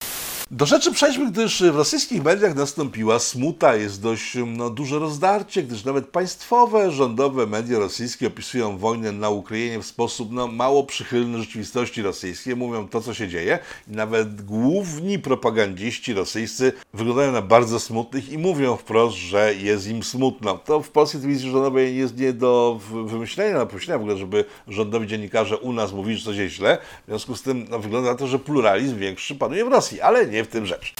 Do 0.51 0.65
rzeczy 0.65 0.91
przejdźmy, 0.91 1.31
gdyż 1.31 1.63
w 1.63 1.75
rosyjskich 1.75 2.23
mediach 2.23 2.55
nastąpiła 2.55 3.19
smuta, 3.19 3.75
jest 3.75 4.01
dość 4.01 4.37
no, 4.45 4.69
duże 4.69 4.99
rozdarcie, 4.99 5.63
gdyż 5.63 5.85
nawet 5.85 6.07
państwowe, 6.07 6.91
rządowe 6.91 7.47
media 7.47 7.79
rosyjskie 7.79 8.27
opisują 8.27 8.77
wojnę 8.77 9.11
na 9.11 9.29
Ukrainie 9.29 9.79
w 9.79 9.85
sposób 9.85 10.31
no, 10.31 10.47
mało 10.47 10.83
przychylny 10.83 11.37
rzeczywistości 11.37 12.01
rosyjskiej, 12.01 12.55
mówią 12.55 12.87
to, 12.87 13.01
co 13.01 13.13
się 13.13 13.27
dzieje. 13.27 13.59
I 13.87 13.91
nawet 13.91 14.41
główni 14.41 15.19
propagandziści 15.19 16.13
rosyjscy 16.13 16.73
wyglądają 16.93 17.31
na 17.31 17.41
bardzo 17.41 17.79
smutnych 17.79 18.31
i 18.31 18.37
mówią 18.37 18.77
wprost, 18.77 19.17
że 19.17 19.55
jest 19.55 19.87
im 19.87 20.03
smutno. 20.03 20.57
To 20.57 20.81
w 20.81 20.89
polskiej 20.89 21.21
telewizji 21.21 21.51
rządowej 21.51 21.97
jest 21.97 22.17
nie 22.17 22.33
do 22.33 22.79
wymyślenia, 23.05 23.57
na 23.57 23.65
pomyślenia 23.65 23.97
w 23.97 24.01
ogóle, 24.01 24.17
żeby 24.17 24.45
rządowi 24.67 25.07
dziennikarze 25.07 25.57
u 25.57 25.73
nas 25.73 25.93
mówili, 25.93 26.17
że 26.17 26.25
coś 26.25 26.37
jest 26.37 26.55
źle. 26.55 26.77
W 27.03 27.07
związku 27.07 27.35
z 27.35 27.41
tym 27.41 27.65
no, 27.69 27.79
wygląda 27.79 28.11
na 28.11 28.17
to, 28.17 28.27
że 28.27 28.39
pluralizm 28.39 28.97
większy 28.97 29.35
panuje 29.35 29.65
w 29.65 29.67
Rosji, 29.67 30.01
ale 30.01 30.25
nie 30.25 30.36
nie 30.37 30.43
w 30.43 30.47
tym 30.47 30.65
rzecz. 30.65 30.93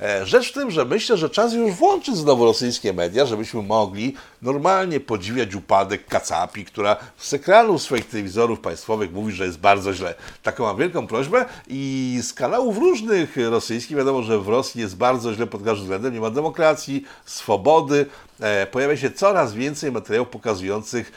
E, 0.00 0.26
rzecz 0.26 0.50
w 0.50 0.52
tym, 0.52 0.70
że 0.70 0.84
myślę, 0.84 1.16
że 1.16 1.30
czas 1.30 1.52
już 1.52 1.72
włączyć 1.72 2.16
znowu 2.16 2.44
rosyjskie 2.44 2.92
media, 2.92 3.26
żebyśmy 3.26 3.62
mogli 3.62 4.14
normalnie 4.42 5.00
podziwiać 5.00 5.54
upadek 5.54 6.06
Kacapi, 6.06 6.64
która 6.64 6.96
z 7.18 7.34
ekranu 7.34 7.78
swoich 7.78 8.08
telewizorów 8.08 8.60
państwowych 8.60 9.12
mówi, 9.12 9.32
że 9.32 9.46
jest 9.46 9.58
bardzo 9.58 9.94
źle. 9.94 10.14
Taką 10.42 10.64
mam 10.64 10.76
wielką 10.76 11.06
prośbę 11.06 11.44
i 11.68 12.18
z 12.22 12.32
kanałów 12.32 12.78
różnych 12.78 13.36
rosyjskich 13.36 13.96
wiadomo, 13.96 14.22
że 14.22 14.38
w 14.38 14.48
Rosji 14.48 14.80
jest 14.80 14.96
bardzo 14.96 15.34
źle 15.34 15.46
pod 15.46 15.64
każdym 15.64 15.84
względem, 15.84 16.14
nie 16.14 16.20
ma 16.20 16.30
demokracji, 16.30 17.04
swobody. 17.24 18.06
E, 18.40 18.66
pojawia 18.66 18.96
się 18.96 19.10
coraz 19.10 19.54
więcej 19.54 19.92
materiałów 19.92 20.28
pokazujących 20.28 21.12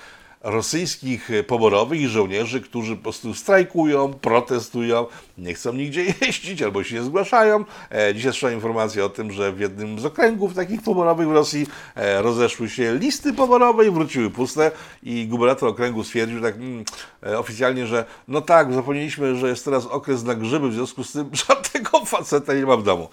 rosyjskich 0.48 1.30
poborowych 1.48 2.02
i 2.02 2.08
żołnierzy, 2.08 2.62
którzy 2.62 2.96
po 2.96 3.04
prostu 3.04 3.34
strajkują, 3.34 4.14
protestują, 4.14 5.06
nie 5.38 5.54
chcą 5.54 5.74
nigdzie 5.74 6.04
jeździć 6.22 6.62
albo 6.62 6.84
się 6.84 6.96
nie 6.96 7.04
zgłaszają. 7.04 7.66
E, 7.92 8.16
dzisiaj 8.16 8.32
słyszałem 8.32 8.56
informację 8.56 9.06
o 9.06 9.10
tym, 9.10 9.32
że 9.32 9.52
w 9.52 9.60
jednym 9.60 10.00
z 10.00 10.06
okręgów 10.06 10.54
takich 10.54 10.82
poborowych 10.82 11.28
w 11.28 11.32
Rosji 11.32 11.68
e, 11.96 12.22
rozeszły 12.22 12.70
się 12.70 12.96
listy 12.96 13.34
poborowe 13.34 13.88
i 13.88 13.92
wróciły 13.92 14.30
puste 14.30 14.72
i 15.04 15.28
gubernator 15.28 15.70
okręgu 15.70 16.04
stwierdził 16.04 16.42
tak 16.42 16.56
mm, 16.56 16.84
e, 17.24 17.40
oficjalnie, 17.40 17.88
że 17.88 18.06
no 18.28 18.42
tak, 18.42 18.74
zapomnieliśmy, 18.74 19.36
że 19.36 19.50
jest 19.50 19.66
teraz 19.66 19.86
okres 19.86 20.24
na 20.24 20.36
grzyby, 20.36 20.70
w 20.70 20.74
związku 20.74 21.04
z 21.04 21.12
tym 21.12 21.30
żadnego 21.48 22.06
faceta 22.06 22.54
nie 22.54 22.66
ma 22.66 22.78
w 22.78 22.84
domu. 22.84 23.10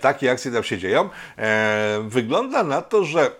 Takie 0.00 0.30
akcje 0.30 0.52
tam 0.52 0.62
się 0.62 0.78
dzieją. 0.78 1.08
Wygląda 2.08 2.64
na 2.64 2.82
to, 2.82 3.04
że 3.04 3.30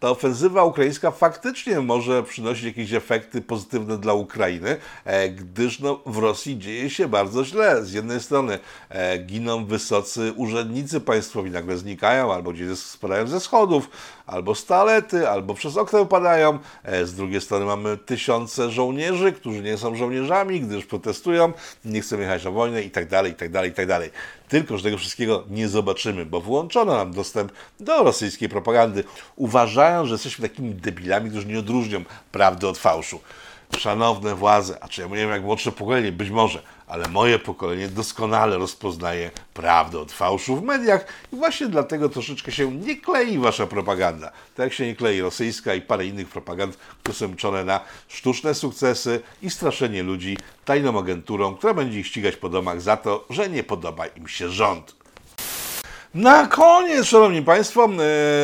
ta 0.00 0.10
ofensywa 0.10 0.64
ukraińska 0.64 1.10
faktycznie 1.10 1.80
może 1.80 2.22
przynosić 2.22 2.64
jakieś 2.64 2.83
efekty 2.92 3.40
pozytywne 3.42 3.98
dla 3.98 4.14
Ukrainy, 4.14 4.76
e, 5.04 5.28
gdyż 5.28 5.80
no, 5.80 6.00
w 6.06 6.18
Rosji 6.18 6.58
dzieje 6.58 6.90
się 6.90 7.08
bardzo 7.08 7.44
źle. 7.44 7.84
Z 7.84 7.92
jednej 7.92 8.20
strony 8.20 8.58
e, 8.88 9.18
giną 9.18 9.66
wysocy 9.66 10.32
urzędnicy 10.36 11.00
państwowi, 11.00 11.50
nagle 11.50 11.76
znikają, 11.76 12.34
albo 12.34 12.52
gdzieś 12.52 12.78
spadają 12.78 13.26
ze 13.26 13.40
schodów, 13.40 13.90
albo 14.26 14.54
z 14.54 14.66
albo 15.28 15.54
przez 15.54 15.76
okno 15.76 16.00
upadają. 16.00 16.58
E, 16.82 17.06
z 17.06 17.14
drugiej 17.14 17.40
strony 17.40 17.64
mamy 17.64 17.96
tysiące 17.96 18.70
żołnierzy, 18.70 19.32
którzy 19.32 19.62
nie 19.62 19.78
są 19.78 19.94
żołnierzami, 19.94 20.60
gdyż 20.60 20.86
protestują, 20.86 21.52
nie 21.84 22.00
chcą 22.00 22.20
jechać 22.20 22.44
na 22.44 22.50
wojnę 22.50 22.82
i 22.82 22.90
tak 22.90 23.08
dalej, 23.08 23.32
i 23.32 23.34
tak 23.34 23.50
dalej, 23.50 23.70
i 23.70 23.74
tak 23.74 23.86
dalej. 23.86 24.10
Tylko, 24.48 24.76
że 24.76 24.84
tego 24.84 24.98
wszystkiego 24.98 25.44
nie 25.50 25.68
zobaczymy, 25.68 26.26
bo 26.26 26.40
włączono 26.40 26.96
nam 26.96 27.12
dostęp 27.12 27.52
do 27.80 28.02
rosyjskiej 28.02 28.48
propagandy, 28.48 29.04
uważając, 29.36 30.08
że 30.08 30.14
jesteśmy 30.14 30.48
takimi 30.48 30.74
debilami, 30.74 31.30
którzy 31.30 31.46
nie 31.46 31.58
odróżnią 31.58 32.04
prawdy 32.32 32.68
od 32.68 32.78
fałszu. 32.78 33.20
Szanowne 33.78 34.34
władze, 34.34 34.78
a 34.80 34.88
czy 34.88 35.00
ja 35.00 35.08
wiem 35.08 35.30
jak 35.30 35.42
młodsze 35.42 35.72
pokolenie, 35.72 36.12
być 36.12 36.30
może, 36.30 36.62
ale 36.86 37.08
moje 37.08 37.38
pokolenie 37.38 37.88
doskonale 37.88 38.58
rozpoznaje 38.58 39.30
prawdę 39.54 39.98
od 39.98 40.12
fałszu 40.12 40.56
w 40.56 40.62
mediach 40.62 41.06
i 41.32 41.36
właśnie 41.36 41.66
dlatego 41.66 42.08
troszeczkę 42.08 42.52
się 42.52 42.72
nie 42.72 42.96
klei 42.96 43.38
wasza 43.38 43.66
propaganda. 43.66 44.26
Tak 44.26 44.64
jak 44.64 44.72
się 44.72 44.86
nie 44.86 44.96
klei 44.96 45.20
rosyjska 45.20 45.74
i 45.74 45.80
parę 45.80 46.06
innych 46.06 46.28
propagand, 46.28 46.76
które 46.76 47.14
są 47.14 47.28
liczone 47.28 47.64
na 47.64 47.80
sztuczne 48.08 48.54
sukcesy 48.54 49.20
i 49.42 49.50
straszenie 49.50 50.02
ludzi 50.02 50.38
tajną 50.64 50.98
agenturą, 50.98 51.54
która 51.54 51.74
będzie 51.74 52.00
ich 52.00 52.06
ścigać 52.06 52.36
po 52.36 52.48
domach 52.48 52.80
za 52.80 52.96
to, 52.96 53.24
że 53.30 53.48
nie 53.48 53.64
podoba 53.64 54.06
im 54.06 54.28
się 54.28 54.48
rząd. 54.48 55.03
Na 56.14 56.46
koniec, 56.46 57.06
Szanowni 57.06 57.42
Państwo, 57.42 57.88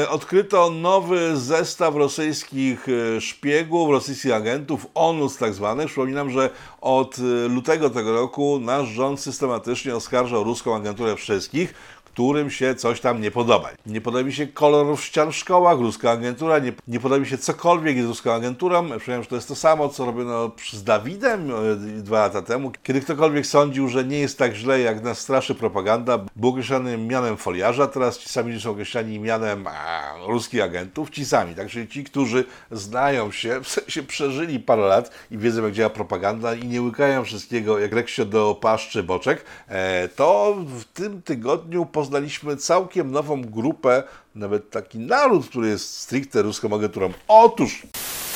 e, 0.04 0.08
odkryto 0.08 0.70
nowy 0.70 1.36
zestaw 1.36 1.96
rosyjskich 1.96 2.86
e, 2.88 3.20
szpiegów, 3.20 3.90
rosyjskich 3.90 4.34
agentów, 4.34 4.86
ONUS 4.94 5.36
tak 5.36 5.54
zwanych. 5.54 5.86
Przypominam, 5.86 6.30
że 6.30 6.50
od 6.80 7.18
e, 7.18 7.48
lutego 7.48 7.90
tego 7.90 8.12
roku 8.12 8.58
nasz 8.60 8.88
rząd 8.88 9.20
systematycznie 9.20 9.96
oskarżał 9.96 10.44
ruską 10.44 10.76
agenturę 10.76 11.16
wszystkich, 11.16 11.74
którym 12.20 12.50
się 12.50 12.74
coś 12.74 13.00
tam 13.00 13.20
nie 13.20 13.30
podoba. 13.30 13.68
Nie 13.86 14.00
podoba 14.00 14.24
mi 14.24 14.32
się 14.32 14.46
kolor 14.46 14.98
ścian 14.98 15.32
w 15.32 15.36
szkołach, 15.36 15.78
ruska 15.78 16.10
agentura, 16.10 16.58
nie, 16.58 16.72
nie 16.88 17.00
podoba 17.00 17.20
mi 17.20 17.26
się 17.26 17.38
cokolwiek 17.38 18.02
z 18.02 18.06
ruską 18.06 18.32
agenturą. 18.32 18.82
Przypomniałem, 18.82 19.22
że 19.22 19.28
to 19.28 19.34
jest 19.34 19.48
to 19.48 19.54
samo, 19.54 19.88
co 19.88 20.04
robiono 20.06 20.50
z 20.72 20.84
Dawidem 20.84 21.50
e, 21.50 21.76
dwa 22.02 22.18
lata 22.18 22.42
temu, 22.42 22.72
kiedy 22.82 23.00
ktokolwiek 23.00 23.46
sądził, 23.46 23.88
że 23.88 24.04
nie 24.04 24.18
jest 24.18 24.38
tak 24.38 24.54
źle, 24.54 24.80
jak 24.80 25.02
nas 25.02 25.18
straszy 25.18 25.54
propaganda, 25.54 26.18
był 26.36 26.50
określany 26.50 26.98
mianem 26.98 27.36
foliarza, 27.36 27.86
teraz 27.86 28.18
ci 28.18 28.28
sami 28.28 28.60
są 28.60 28.70
określani 28.70 29.18
mianem 29.18 29.66
a, 29.66 30.12
ruskich 30.26 30.62
agentów, 30.62 31.10
ci 31.10 31.24
sami, 31.24 31.54
tak, 31.54 31.68
czyli 31.68 31.88
ci, 31.88 32.04
którzy 32.04 32.44
znają 32.70 33.32
się, 33.32 33.60
w 33.60 33.68
sensie 33.68 34.02
przeżyli 34.02 34.60
parę 34.60 34.82
lat 34.82 35.10
i 35.30 35.38
wiedzą, 35.38 35.64
jak 35.64 35.72
działa 35.72 35.90
propaganda 35.90 36.54
i 36.54 36.66
nie 36.66 36.82
łykają 36.82 37.24
wszystkiego 37.24 37.78
jak 37.78 37.92
reksio 37.92 38.24
do 38.24 38.54
paszczy 38.54 39.02
boczek, 39.02 39.44
e, 39.68 40.08
to 40.08 40.56
w 40.66 40.84
tym 40.84 41.22
tygodniu 41.22 41.86
poznaliśmy 42.10 42.56
całkiem 42.56 43.10
nową 43.10 43.42
grupę, 43.42 44.02
nawet 44.34 44.70
taki 44.70 44.98
naród, 44.98 45.48
który 45.48 45.68
jest 45.68 45.98
stricte 45.98 46.42
ruską 46.42 46.74
agenturą. 46.74 47.12
Otóż 47.28 47.82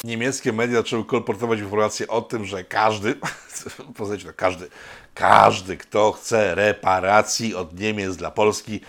niemieckie 0.05 0.53
media 0.53 0.77
zaczęły 0.77 1.05
kolportować 1.05 1.59
informacje 1.59 2.09
o 2.09 2.23
tym, 2.23 2.45
że 2.45 2.65
każdy, 2.65 3.15
poznajcie 3.97 4.27
to, 4.27 4.33
każdy, 4.37 4.69
każdy, 5.15 5.77
kto 5.77 6.13
chce 6.13 6.55
reparacji 6.55 7.55
od 7.55 7.81
Niemiec 7.81 8.17
dla 8.17 8.31
Polski, 8.31 8.81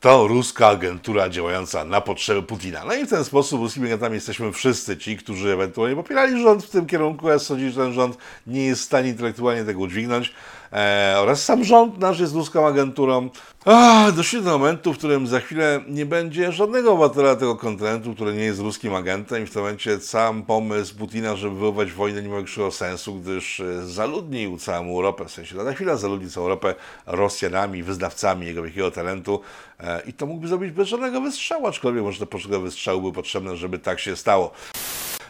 to 0.00 0.26
ruska 0.26 0.68
agentura 0.68 1.28
działająca 1.28 1.84
na 1.84 2.00
potrzeby 2.00 2.42
Putina. 2.42 2.84
No 2.84 2.94
i 2.94 3.06
w 3.06 3.10
ten 3.10 3.24
sposób 3.24 3.60
ruskimi 3.60 3.86
agentami 3.86 4.14
jesteśmy 4.14 4.52
wszyscy 4.52 4.96
ci, 4.96 5.16
którzy 5.16 5.52
ewentualnie 5.52 5.96
popierali 5.96 6.42
rząd 6.42 6.64
w 6.64 6.70
tym 6.70 6.86
kierunku, 6.86 7.30
a 7.30 7.38
sądzili, 7.38 7.70
że 7.70 7.80
ten 7.80 7.92
rząd 7.92 8.18
nie 8.46 8.66
jest 8.66 8.82
w 8.82 8.84
stanie 8.84 9.08
intelektualnie 9.08 9.64
tego 9.64 9.80
udźwignąć 9.80 10.32
e, 10.74 11.14
oraz 11.18 11.44
sam 11.44 11.64
rząd 11.64 11.98
nasz 11.98 12.20
jest 12.20 12.34
ruską 12.34 12.66
agenturą. 12.66 13.30
Ach, 13.66 14.12
doszli 14.12 14.42
do 14.42 14.50
momentu, 14.50 14.94
w 14.94 14.98
którym 14.98 15.26
za 15.26 15.40
chwilę 15.40 15.80
nie 15.88 16.06
będzie 16.06 16.52
żadnego 16.52 16.92
obywatela 16.92 17.36
tego 17.36 17.56
kontynentu, 17.56 18.14
który 18.14 18.34
nie 18.34 18.44
jest 18.44 18.60
ruskim 18.60 18.94
agentem 18.94 19.42
i 19.42 19.46
w 19.46 19.50
tym 19.50 19.62
momencie 19.62 20.00
sam 20.00 20.42
pomysł 20.42 20.96
Putina, 20.96 21.36
żeby 21.36 21.54
wywołać 21.54 21.92
wojnę 21.92 22.22
nie 22.22 22.28
ma 22.28 22.36
większego 22.36 22.70
sensu, 22.70 23.14
gdyż 23.14 23.60
e, 23.60 23.86
zaludnił 23.86 24.58
całą 24.58 24.88
Europę, 24.88 25.24
w 25.24 25.30
sensie 25.30 25.56
na 25.56 25.72
chwilę 25.72 25.98
zaludnił 25.98 26.30
całą 26.30 26.46
Europę 26.46 26.74
Rosjanami, 27.06 27.82
wyznawcami 27.82 28.46
jego 28.46 28.62
wielkiego 28.62 28.90
talentu 28.90 29.40
e, 29.80 30.02
i 30.06 30.12
to 30.12 30.26
mógłby 30.26 30.48
zrobić 30.48 30.70
bez 30.70 30.88
żadnego 30.88 31.20
wystrzału, 31.20 31.66
aczkolwiek 31.66 32.02
może 32.02 32.18
te 32.18 32.26
poszczególne 32.26 32.64
wystrzały 32.64 33.00
były 33.00 33.12
potrzebne, 33.12 33.56
żeby 33.56 33.78
tak 33.78 34.00
się 34.00 34.16
stało. 34.16 34.52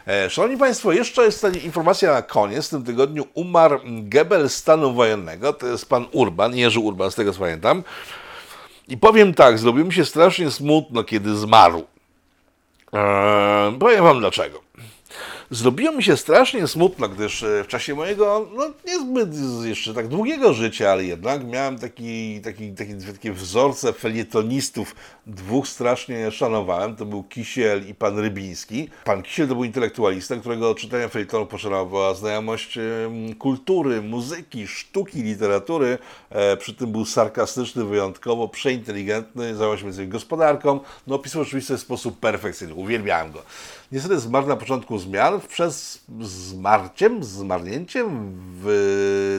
E, 0.07 0.29
szanowni 0.29 0.57
Państwo, 0.57 0.91
jeszcze 0.91 1.23
jest 1.23 1.63
informacja 1.63 2.13
na 2.13 2.21
koniec. 2.21 2.67
W 2.67 2.69
tym 2.69 2.83
tygodniu 2.83 3.27
umarł 3.33 3.79
Gebel 3.85 4.49
stanu 4.49 4.93
wojennego. 4.93 5.53
To 5.53 5.67
jest 5.67 5.89
pan 5.89 6.05
Urban, 6.11 6.55
Jerzy 6.55 6.79
Urban, 6.79 7.11
z 7.11 7.15
tego 7.15 7.33
co 7.33 7.39
pamiętam. 7.39 7.83
I 8.87 8.97
powiem 8.97 9.33
tak, 9.33 9.59
zrobiło 9.59 9.85
mi 9.85 9.93
się 9.93 10.05
strasznie 10.05 10.51
smutno, 10.51 11.03
kiedy 11.03 11.35
zmarł. 11.35 11.85
Eee, 12.93 13.79
powiem 13.79 14.03
Wam 14.03 14.19
dlaczego. 14.19 14.64
Zrobiło 15.51 15.91
mi 15.91 16.03
się 16.03 16.17
strasznie 16.17 16.67
smutno, 16.67 17.09
gdyż 17.09 17.43
e, 17.43 17.63
w 17.63 17.67
czasie 17.67 17.95
mojego, 17.95 18.47
no 18.55 18.69
niezbyt 18.85 19.29
jeszcze 19.63 19.93
tak 19.93 20.07
długiego 20.07 20.53
życia, 20.53 20.91
ale 20.91 21.03
jednak 21.03 21.47
miałem 21.47 21.79
taki, 21.79 22.41
taki, 22.41 22.71
taki, 22.71 22.93
takie 23.13 23.31
wzorce 23.31 23.93
felietonistów, 23.93 24.95
dwóch 25.27 25.67
strasznie 25.67 26.31
szanowałem, 26.31 26.95
to 26.95 27.05
był 27.05 27.23
Kisiel 27.23 27.87
i 27.89 27.95
pan 27.95 28.19
Rybiński. 28.19 28.89
Pan 29.03 29.23
Kisiel 29.23 29.47
to 29.47 29.55
był 29.55 29.63
intelektualista, 29.63 30.35
którego 30.35 30.75
czytania 30.75 31.07
felietonu 31.07 31.45
poszanowała 31.45 32.13
znajomość 32.13 32.79
kultury, 33.39 34.01
muzyki, 34.01 34.67
sztuki, 34.67 35.23
literatury, 35.23 35.97
e, 36.29 36.57
przy 36.57 36.73
tym 36.73 36.91
był 36.91 37.05
sarkastyczny 37.05 37.85
wyjątkowo, 37.85 38.47
przeinteligentny, 38.47 39.55
zajmował 39.55 39.93
się 39.93 40.05
gospodarką, 40.05 40.79
no 41.07 41.15
opisał 41.15 41.41
oczywiście 41.41 41.77
w 41.77 41.79
sposób 41.79 42.19
perfekcyjny, 42.19 42.73
uwielbiałem 42.73 43.31
go. 43.31 43.41
Niestety 43.95 44.19
zmarł 44.19 44.47
na 44.47 44.55
początku 44.55 44.97
zmian, 44.97 45.41
przez 45.49 46.03
zmarciem, 46.21 47.23
zmarnięciem, 47.23 48.35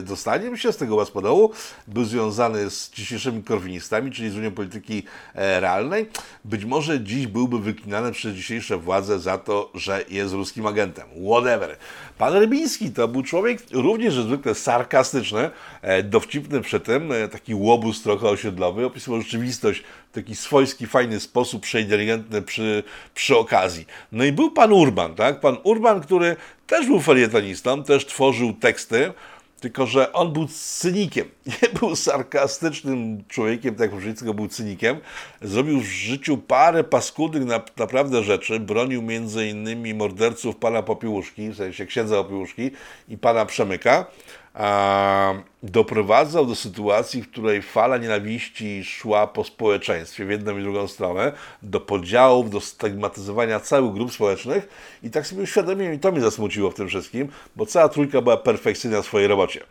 dostaniem 0.03 0.57
się 0.57 0.71
z 0.71 0.77
tego 0.77 0.95
łaspodołu 0.95 1.51
był 1.87 2.05
związany 2.05 2.69
z 2.69 2.91
dzisiejszymi 2.91 3.43
korwinistami, 3.43 4.11
czyli 4.11 4.29
z 4.29 4.37
Unią 4.37 4.51
Polityki 4.51 5.03
e, 5.35 5.59
Realnej. 5.59 6.09
Być 6.45 6.65
może 6.65 7.01
dziś 7.01 7.27
byłby 7.27 7.59
wyklinany 7.59 8.11
przez 8.11 8.35
dzisiejsze 8.35 8.77
władze 8.77 9.19
za 9.19 9.37
to, 9.37 9.71
że 9.73 10.03
jest 10.09 10.33
ruskim 10.33 10.65
agentem. 10.65 11.07
Whatever. 11.31 11.77
Pan 12.17 12.33
Rybiński 12.33 12.91
to 12.91 13.07
był 13.07 13.23
człowiek 13.23 13.61
również 13.71 14.13
zwykle 14.13 14.55
sarkastyczny, 14.55 15.49
e, 15.81 16.03
dowcipny 16.03 16.61
przy 16.61 16.79
tym, 16.79 17.11
e, 17.11 17.27
taki 17.27 17.55
łobuz 17.55 18.01
trochę 18.01 18.29
osiedlowy, 18.29 18.85
opisywał 18.85 19.21
rzeczywistość 19.21 19.83
w 20.11 20.15
taki 20.15 20.35
swojski, 20.35 20.87
fajny 20.87 21.19
sposób, 21.19 21.61
przeinteligentny 21.61 22.41
przy, 22.41 22.83
przy 23.15 23.37
okazji. 23.37 23.85
No 24.11 24.23
i 24.23 24.31
był 24.31 24.46
pan 24.51 24.73
Urban, 24.73 25.15
tak? 25.15 25.39
Pan 25.39 25.57
Urban, 25.63 26.01
który 26.01 26.35
też 26.67 26.85
był 26.85 27.01
felietonistą, 27.01 27.83
też 27.83 28.05
tworzył 28.05 28.53
teksty, 28.53 29.13
tylko 29.59 29.85
że 29.85 30.13
on 30.13 30.33
był 30.33 30.47
cynikiem. 30.47 31.27
Nie 31.61 31.69
był 31.79 31.95
sarkastycznym 31.95 33.23
człowiekiem, 33.27 33.75
tak 33.75 33.91
jak 34.25 34.31
był 34.35 34.47
cynikiem. 34.47 34.97
Zrobił 35.41 35.79
w 35.79 35.85
życiu 35.85 36.37
parę 36.37 36.83
paskudnych 36.83 37.45
na, 37.45 37.61
naprawdę 37.77 38.23
rzeczy. 38.23 38.59
Bronił 38.59 39.01
między 39.01 39.47
innymi 39.47 39.93
morderców 39.93 40.55
pana 40.55 40.83
Popiełuszki, 40.83 41.49
w 41.49 41.55
sensie 41.55 41.85
księdza 41.85 42.23
Popiełuszki 42.23 42.71
i 43.09 43.17
pana 43.17 43.45
Przemyka 43.45 44.05
doprowadzał 45.63 46.45
do 46.45 46.55
sytuacji, 46.55 47.21
w 47.21 47.31
której 47.31 47.61
fala 47.61 47.97
nienawiści 47.97 48.83
szła 48.83 49.27
po 49.27 49.43
społeczeństwie 49.43 50.25
w 50.25 50.29
jedną 50.29 50.57
i 50.57 50.61
drugą 50.61 50.87
stronę, 50.87 51.31
do 51.61 51.79
podziałów, 51.79 52.49
do 52.49 52.61
stygmatyzowania 52.61 53.59
całych 53.59 53.93
grup 53.93 54.13
społecznych 54.13 54.69
i 55.03 55.09
tak 55.09 55.27
sobie 55.27 55.43
uświadomiłem 55.43 55.93
i 55.93 55.99
to 55.99 56.11
mnie 56.11 56.21
zasmuciło 56.21 56.71
w 56.71 56.75
tym 56.75 56.87
wszystkim, 56.87 57.27
bo 57.55 57.65
cała 57.65 57.89
trójka 57.89 58.21
była 58.21 58.37
perfekcyjna 58.37 59.01
w 59.01 59.05
swojej 59.05 59.27
robocie. 59.27 59.63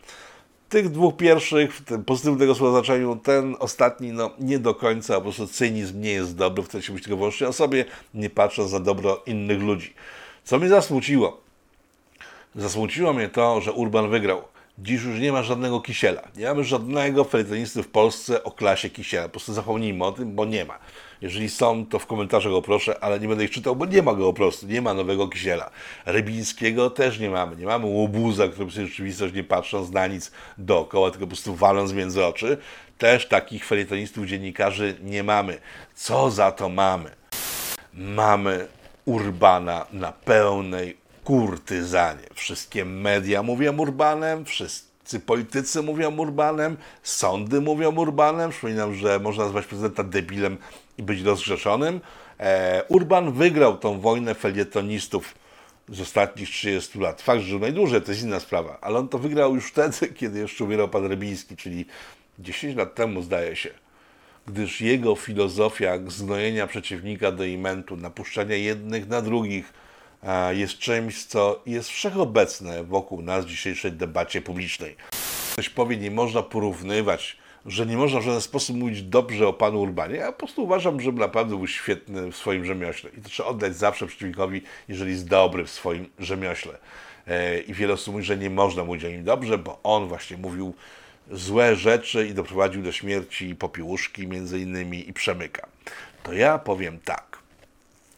Tych 0.68 0.90
dwóch 0.90 1.16
pierwszych, 1.16 1.76
w 1.76 1.84
tym 1.84 2.04
pozytywnym 2.04 2.40
tego 2.40 2.54
słowa 2.54 2.72
znaczeniu, 2.72 3.16
ten 3.16 3.56
ostatni, 3.58 4.12
no 4.12 4.30
nie 4.38 4.58
do 4.58 4.74
końca, 4.74 5.14
po 5.14 5.20
prostu 5.20 5.46
cynizm 5.46 6.00
nie 6.00 6.12
jest 6.12 6.36
dobry, 6.36 6.64
chce 6.64 6.82
się 6.82 6.92
być 6.92 7.02
tylko 7.02 7.16
wyłącznie 7.16 7.48
o 7.48 7.52
sobie, 7.52 7.84
nie 8.14 8.30
patrząc 8.30 8.72
na 8.72 8.80
dobro 8.80 9.22
innych 9.26 9.62
ludzi. 9.62 9.94
Co 10.44 10.58
mnie 10.58 10.68
zasmuciło? 10.68 11.40
Zasmuciło 12.54 13.12
mnie 13.12 13.28
to, 13.28 13.60
że 13.60 13.72
Urban 13.72 14.10
wygrał 14.10 14.42
Dziś 14.78 15.02
już 15.02 15.20
nie 15.20 15.32
ma 15.32 15.42
żadnego 15.42 15.80
Kisiela. 15.80 16.22
Nie 16.36 16.44
mamy 16.44 16.64
żadnego 16.64 17.24
feletonisty 17.24 17.82
w 17.82 17.88
Polsce 17.88 18.44
o 18.44 18.50
klasie 18.50 18.90
Kisiela. 18.90 19.22
Po 19.22 19.30
prostu 19.30 19.52
zapomnijmy 19.52 20.04
o 20.04 20.12
tym, 20.12 20.34
bo 20.34 20.44
nie 20.44 20.64
ma. 20.64 20.78
Jeżeli 21.20 21.48
są, 21.48 21.86
to 21.86 21.98
w 21.98 22.06
komentarzach 22.06 22.52
go 22.52 22.62
proszę, 22.62 23.04
ale 23.04 23.20
nie 23.20 23.28
będę 23.28 23.44
ich 23.44 23.50
czytał, 23.50 23.76
bo 23.76 23.86
nie 23.86 24.02
ma 24.02 24.14
go 24.14 24.26
po 24.26 24.32
prostu. 24.32 24.66
Nie 24.66 24.82
ma 24.82 24.94
nowego 24.94 25.28
Kisiela. 25.28 25.70
Rybińskiego 26.06 26.90
też 26.90 27.18
nie 27.18 27.30
mamy. 27.30 27.56
Nie 27.56 27.66
mamy 27.66 27.86
łobuza, 27.86 28.48
który 28.48 28.70
sobie 28.70 28.86
rzeczywistość 28.86 29.34
nie 29.34 29.44
patrząc 29.44 29.90
na 29.90 30.06
nic 30.06 30.32
dookoła, 30.58 31.10
tylko 31.10 31.26
po 31.26 31.30
prostu 31.30 31.54
waląc 31.54 31.92
między 31.92 32.24
oczy. 32.24 32.58
Też 32.98 33.28
takich 33.28 33.66
felietonistów, 33.66 34.26
dziennikarzy 34.26 34.96
nie 35.02 35.22
mamy. 35.22 35.58
Co 35.94 36.30
za 36.30 36.52
to 36.52 36.68
mamy? 36.68 37.10
Mamy 37.94 38.68
Urbana 39.04 39.86
na 39.92 40.12
pełnej 40.12 41.05
kurtyzanie. 41.26 42.26
Wszystkie 42.34 42.84
media 42.84 43.42
mówią 43.42 43.76
Urbanem, 43.78 44.44
wszyscy 44.44 45.20
politycy 45.20 45.82
mówią 45.82 46.16
Urbanem, 46.16 46.76
sądy 47.02 47.60
mówią 47.60 47.96
Urbanem. 47.96 48.50
Przypominam, 48.50 48.94
że 48.94 49.18
można 49.18 49.44
nazwać 49.44 49.66
prezydenta 49.66 50.04
debilem 50.04 50.56
i 50.98 51.02
być 51.02 51.22
rozgrzeszonym. 51.22 52.00
E, 52.40 52.82
Urban 52.88 53.32
wygrał 53.32 53.78
tą 53.78 54.00
wojnę 54.00 54.34
felietonistów 54.34 55.34
z 55.88 56.00
ostatnich 56.00 56.48
30 56.48 56.98
lat. 56.98 57.22
Fakt, 57.22 57.42
że 57.42 57.58
najdłużej, 57.58 58.02
to 58.02 58.10
jest 58.10 58.22
inna 58.22 58.40
sprawa, 58.40 58.78
ale 58.80 58.98
on 58.98 59.08
to 59.08 59.18
wygrał 59.18 59.54
już 59.54 59.66
wtedy, 59.66 60.08
kiedy 60.18 60.38
jeszcze 60.38 60.64
umierał 60.64 60.88
pan 60.88 61.06
Rebiński, 61.06 61.56
czyli 61.56 61.86
10 62.38 62.76
lat 62.76 62.94
temu 62.94 63.22
zdaje 63.22 63.56
się 63.56 63.70
gdyż 64.46 64.80
jego 64.80 65.16
filozofia 65.16 65.98
znojenia 66.06 66.66
przeciwnika 66.66 67.32
do 67.32 67.44
imentu, 67.44 67.96
napuszczania 67.96 68.56
jednych 68.56 69.08
na 69.08 69.22
drugich, 69.22 69.72
jest 70.50 70.78
czymś, 70.78 71.24
co 71.24 71.62
jest 71.66 71.88
wszechobecne 71.88 72.84
wokół 72.84 73.22
nas 73.22 73.44
w 73.44 73.48
dzisiejszej 73.48 73.92
debacie 73.92 74.42
publicznej. 74.42 74.96
Ktoś 75.52 75.68
powie, 75.68 75.96
nie 75.96 76.10
można 76.10 76.42
porównywać, 76.42 77.36
że 77.66 77.86
nie 77.86 77.96
można 77.96 78.20
w 78.20 78.22
żaden 78.22 78.40
sposób 78.40 78.76
mówić 78.76 79.02
dobrze 79.02 79.48
o 79.48 79.52
panu 79.52 79.80
Urbanie. 79.80 80.16
Ja 80.16 80.32
po 80.32 80.38
prostu 80.38 80.64
uważam, 80.64 81.00
że 81.00 81.12
naprawdę 81.12 81.56
był 81.56 81.66
świetny 81.66 82.32
w 82.32 82.36
swoim 82.36 82.64
rzemiośle. 82.64 83.10
I 83.18 83.22
to 83.22 83.28
trzeba 83.28 83.48
oddać 83.48 83.76
zawsze 83.76 84.06
przeciwnikowi, 84.06 84.62
jeżeli 84.88 85.10
jest 85.10 85.28
dobry 85.28 85.64
w 85.64 85.70
swoim 85.70 86.10
rzemiośle. 86.18 86.78
E, 87.26 87.60
I 87.60 87.74
wiele 87.74 87.94
osób 87.94 88.14
mówi, 88.14 88.24
że 88.24 88.36
nie 88.36 88.50
można 88.50 88.84
mówić 88.84 89.04
o 89.04 89.08
nim 89.08 89.24
dobrze, 89.24 89.58
bo 89.58 89.80
on 89.82 90.08
właśnie 90.08 90.36
mówił 90.36 90.74
złe 91.30 91.76
rzeczy 91.76 92.26
i 92.26 92.34
doprowadził 92.34 92.82
do 92.82 92.92
śmierci 92.92 93.56
Popiełuszki 93.56 94.26
między 94.26 94.60
innymi 94.60 95.08
i 95.08 95.12
Przemyka. 95.12 95.66
To 96.22 96.32
ja 96.32 96.58
powiem 96.58 96.98
tak. 97.04 97.38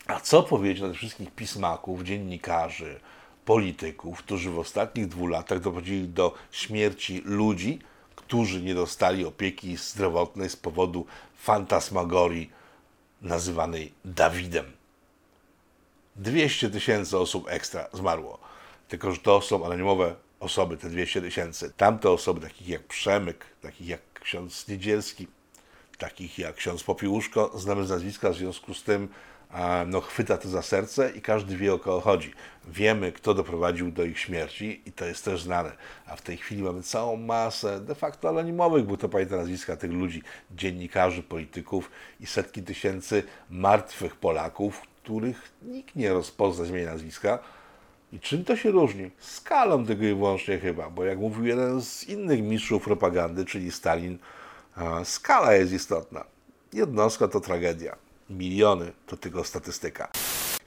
A 0.09 0.21
co 0.21 0.42
powiedzieć 0.42 0.83
na 0.83 0.88
tych 0.88 0.97
wszystkich 0.97 1.31
pismaków, 1.31 2.03
dziennikarzy, 2.03 3.01
polityków, 3.44 4.18
którzy 4.18 4.51
w 4.51 4.59
ostatnich 4.59 5.09
dwóch 5.09 5.31
latach 5.31 5.59
doprowadzili 5.59 6.09
do 6.09 6.35
śmierci 6.53 7.23
ludzi, 7.25 7.79
którzy 8.16 8.62
nie 8.62 8.75
dostali 8.75 9.25
opieki 9.25 9.77
zdrowotnej 9.77 10.51
z 10.51 10.57
powodu 10.57 11.07
fantasmagorii 11.37 12.51
nazywanej 13.23 13.92
Dawidem. 14.05 14.73
200 16.16 16.71
tysięcy 16.71 17.18
osób 17.18 17.49
ekstra 17.49 17.88
zmarło. 17.92 18.38
Tylko, 18.88 19.12
że 19.12 19.18
to 19.18 19.40
są 19.40 19.66
anonimowe 19.66 20.14
osoby, 20.40 20.77
te 20.77 20.90
200 20.90 21.21
tysięcy. 21.21 21.73
Tamte 21.77 22.11
osoby, 22.11 22.40
takich 22.40 22.68
jak 22.68 22.83
Przemyk, 22.83 23.47
takich 23.62 23.88
jak 23.88 24.01
ksiądz 24.21 24.68
Niedzielski, 24.68 25.27
takich 25.99 26.38
jak 26.38 26.55
ksiądz 26.55 26.83
Popiłuszko, 26.83 27.59
znamy 27.59 27.87
z 27.87 27.90
nazwiska, 27.90 28.31
w 28.31 28.37
związku 28.37 28.75
z 28.75 28.83
tym 28.83 29.09
no, 29.87 30.00
chwyta 30.00 30.37
to 30.37 30.48
za 30.48 30.62
serce 30.62 31.11
i 31.11 31.20
każdy 31.20 31.56
wie 31.56 31.74
o 31.74 31.78
kogo 31.78 32.00
chodzi. 32.00 32.32
Wiemy, 32.66 33.12
kto 33.12 33.34
doprowadził 33.34 33.92
do 33.92 34.04
ich 34.04 34.18
śmierci 34.18 34.82
i 34.87 34.92
to 34.92 35.04
jest 35.04 35.24
też 35.24 35.42
znane. 35.42 35.72
A 36.06 36.16
w 36.16 36.22
tej 36.22 36.37
chwili 36.37 36.62
mamy 36.62 36.82
całą 36.82 37.16
masę 37.16 37.80
de 37.80 37.94
facto 37.94 38.28
anonimowych, 38.28 38.84
bo 38.84 38.96
to 38.96 39.08
pamięta 39.08 39.37
nazwiska 39.37 39.76
tych 39.76 39.92
ludzi, 39.92 40.22
dziennikarzy, 40.50 41.22
polityków 41.22 41.90
i 42.20 42.26
setki 42.26 42.62
tysięcy 42.62 43.22
martwych 43.50 44.16
Polaków, 44.16 44.82
których 45.02 45.52
nikt 45.62 45.96
nie 45.96 46.12
rozpozna 46.12 46.64
z 46.64 46.87
nazwiska. 46.87 47.38
I 48.12 48.20
czym 48.20 48.44
to 48.44 48.56
się 48.56 48.70
różni? 48.70 49.11
Skalą 49.18 49.87
tego 49.87 50.04
i 50.04 50.14
wyłącznie 50.14 50.58
chyba, 50.58 50.90
bo 50.90 51.04
jak 51.04 51.18
mówił 51.18 51.46
jeden 51.46 51.82
z 51.82 52.04
innych 52.04 52.42
mistrzów 52.42 52.84
propagandy, 52.84 53.44
czyli 53.44 53.72
Stalin, 53.72 54.18
skala 55.04 55.54
jest 55.54 55.72
istotna. 55.72 56.24
Jednostka 56.72 57.28
to 57.28 57.40
tragedia 57.40 58.08
miliony 58.30 58.92
to 59.06 59.16
tylko 59.16 59.44
statystyka. 59.44 60.08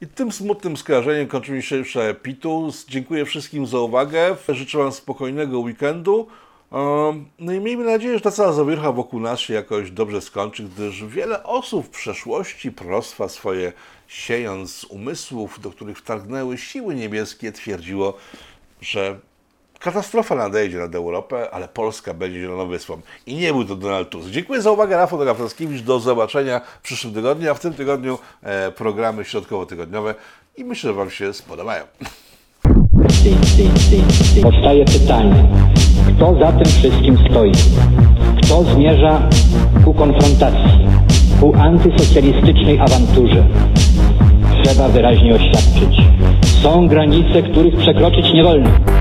I 0.01 0.07
tym 0.07 0.31
smutnym 0.31 0.77
skojarzeniem 0.77 1.27
kończymy 1.27 1.61
dzisiejsze 1.61 2.15
Pitus. 2.23 2.85
Dziękuję 2.85 3.25
wszystkim 3.25 3.67
za 3.67 3.79
uwagę. 3.79 4.35
Życzę 4.49 4.77
Wam 4.77 4.91
spokojnego 4.91 5.59
weekendu. 5.59 6.27
No 7.39 7.53
i 7.53 7.59
miejmy 7.59 7.83
nadzieję, 7.83 8.13
że 8.13 8.21
ta 8.21 8.31
cała 8.31 8.53
zawierucha 8.53 8.91
wokół 8.91 9.19
nas 9.19 9.39
się 9.39 9.53
jakoś 9.53 9.91
dobrze 9.91 10.21
skończy, 10.21 10.63
gdyż 10.63 11.05
wiele 11.05 11.43
osób 11.43 11.85
w 11.85 11.89
przeszłości 11.89 12.71
prostwa 12.71 13.29
swoje 13.29 13.73
siejąc 14.07 14.83
umysłów, 14.83 15.59
do 15.59 15.71
których 15.71 15.97
wtargnęły 15.97 16.57
siły 16.57 16.95
niebieskie, 16.95 17.51
twierdziło, 17.51 18.17
że 18.81 19.19
Katastrofa 19.81 20.35
nadejdzie 20.35 20.77
nad 20.77 20.95
Europę, 20.95 21.51
ale 21.51 21.67
Polska 21.67 22.13
będzie 22.13 22.41
zieloną 22.41 22.67
wyspą. 22.67 23.01
I 23.25 23.35
nie 23.35 23.53
był 23.53 23.65
to 23.65 23.75
Donald 23.75 24.09
Tusk. 24.09 24.29
Dziękuję 24.29 24.61
za 24.61 24.71
uwagę, 24.71 24.97
Rafał 24.97 25.19
Gawrowskiewicz. 25.19 25.81
Do 25.81 25.99
zobaczenia 25.99 26.59
w 26.59 26.81
przyszłym 26.81 27.13
tygodniu, 27.13 27.51
a 27.51 27.53
w 27.53 27.59
tym 27.59 27.73
tygodniu 27.73 28.19
e, 28.43 28.71
programy 28.71 29.25
środkowo-tygodniowe 29.25 30.15
i 30.57 30.63
myślę, 30.63 30.89
że 30.89 30.93
Wam 30.93 31.09
się 31.09 31.33
spodobają. 31.33 31.83
Powstaje 34.43 34.85
pytanie, 34.85 35.49
kto 36.15 36.35
za 36.39 36.51
tym 36.51 36.65
wszystkim 36.65 37.17
stoi? 37.29 37.51
Kto 38.43 38.63
zmierza 38.63 39.29
ku 39.85 39.93
konfrontacji, 39.93 40.87
ku 41.39 41.55
antysocjalistycznej 41.55 42.79
awanturze? 42.79 43.47
Trzeba 44.63 44.89
wyraźnie 44.89 45.35
oświadczyć. 45.35 45.97
Są 46.63 46.87
granice, 46.87 47.43
których 47.43 47.77
przekroczyć 47.77 48.33
nie 48.33 48.43
wolno. 48.43 49.00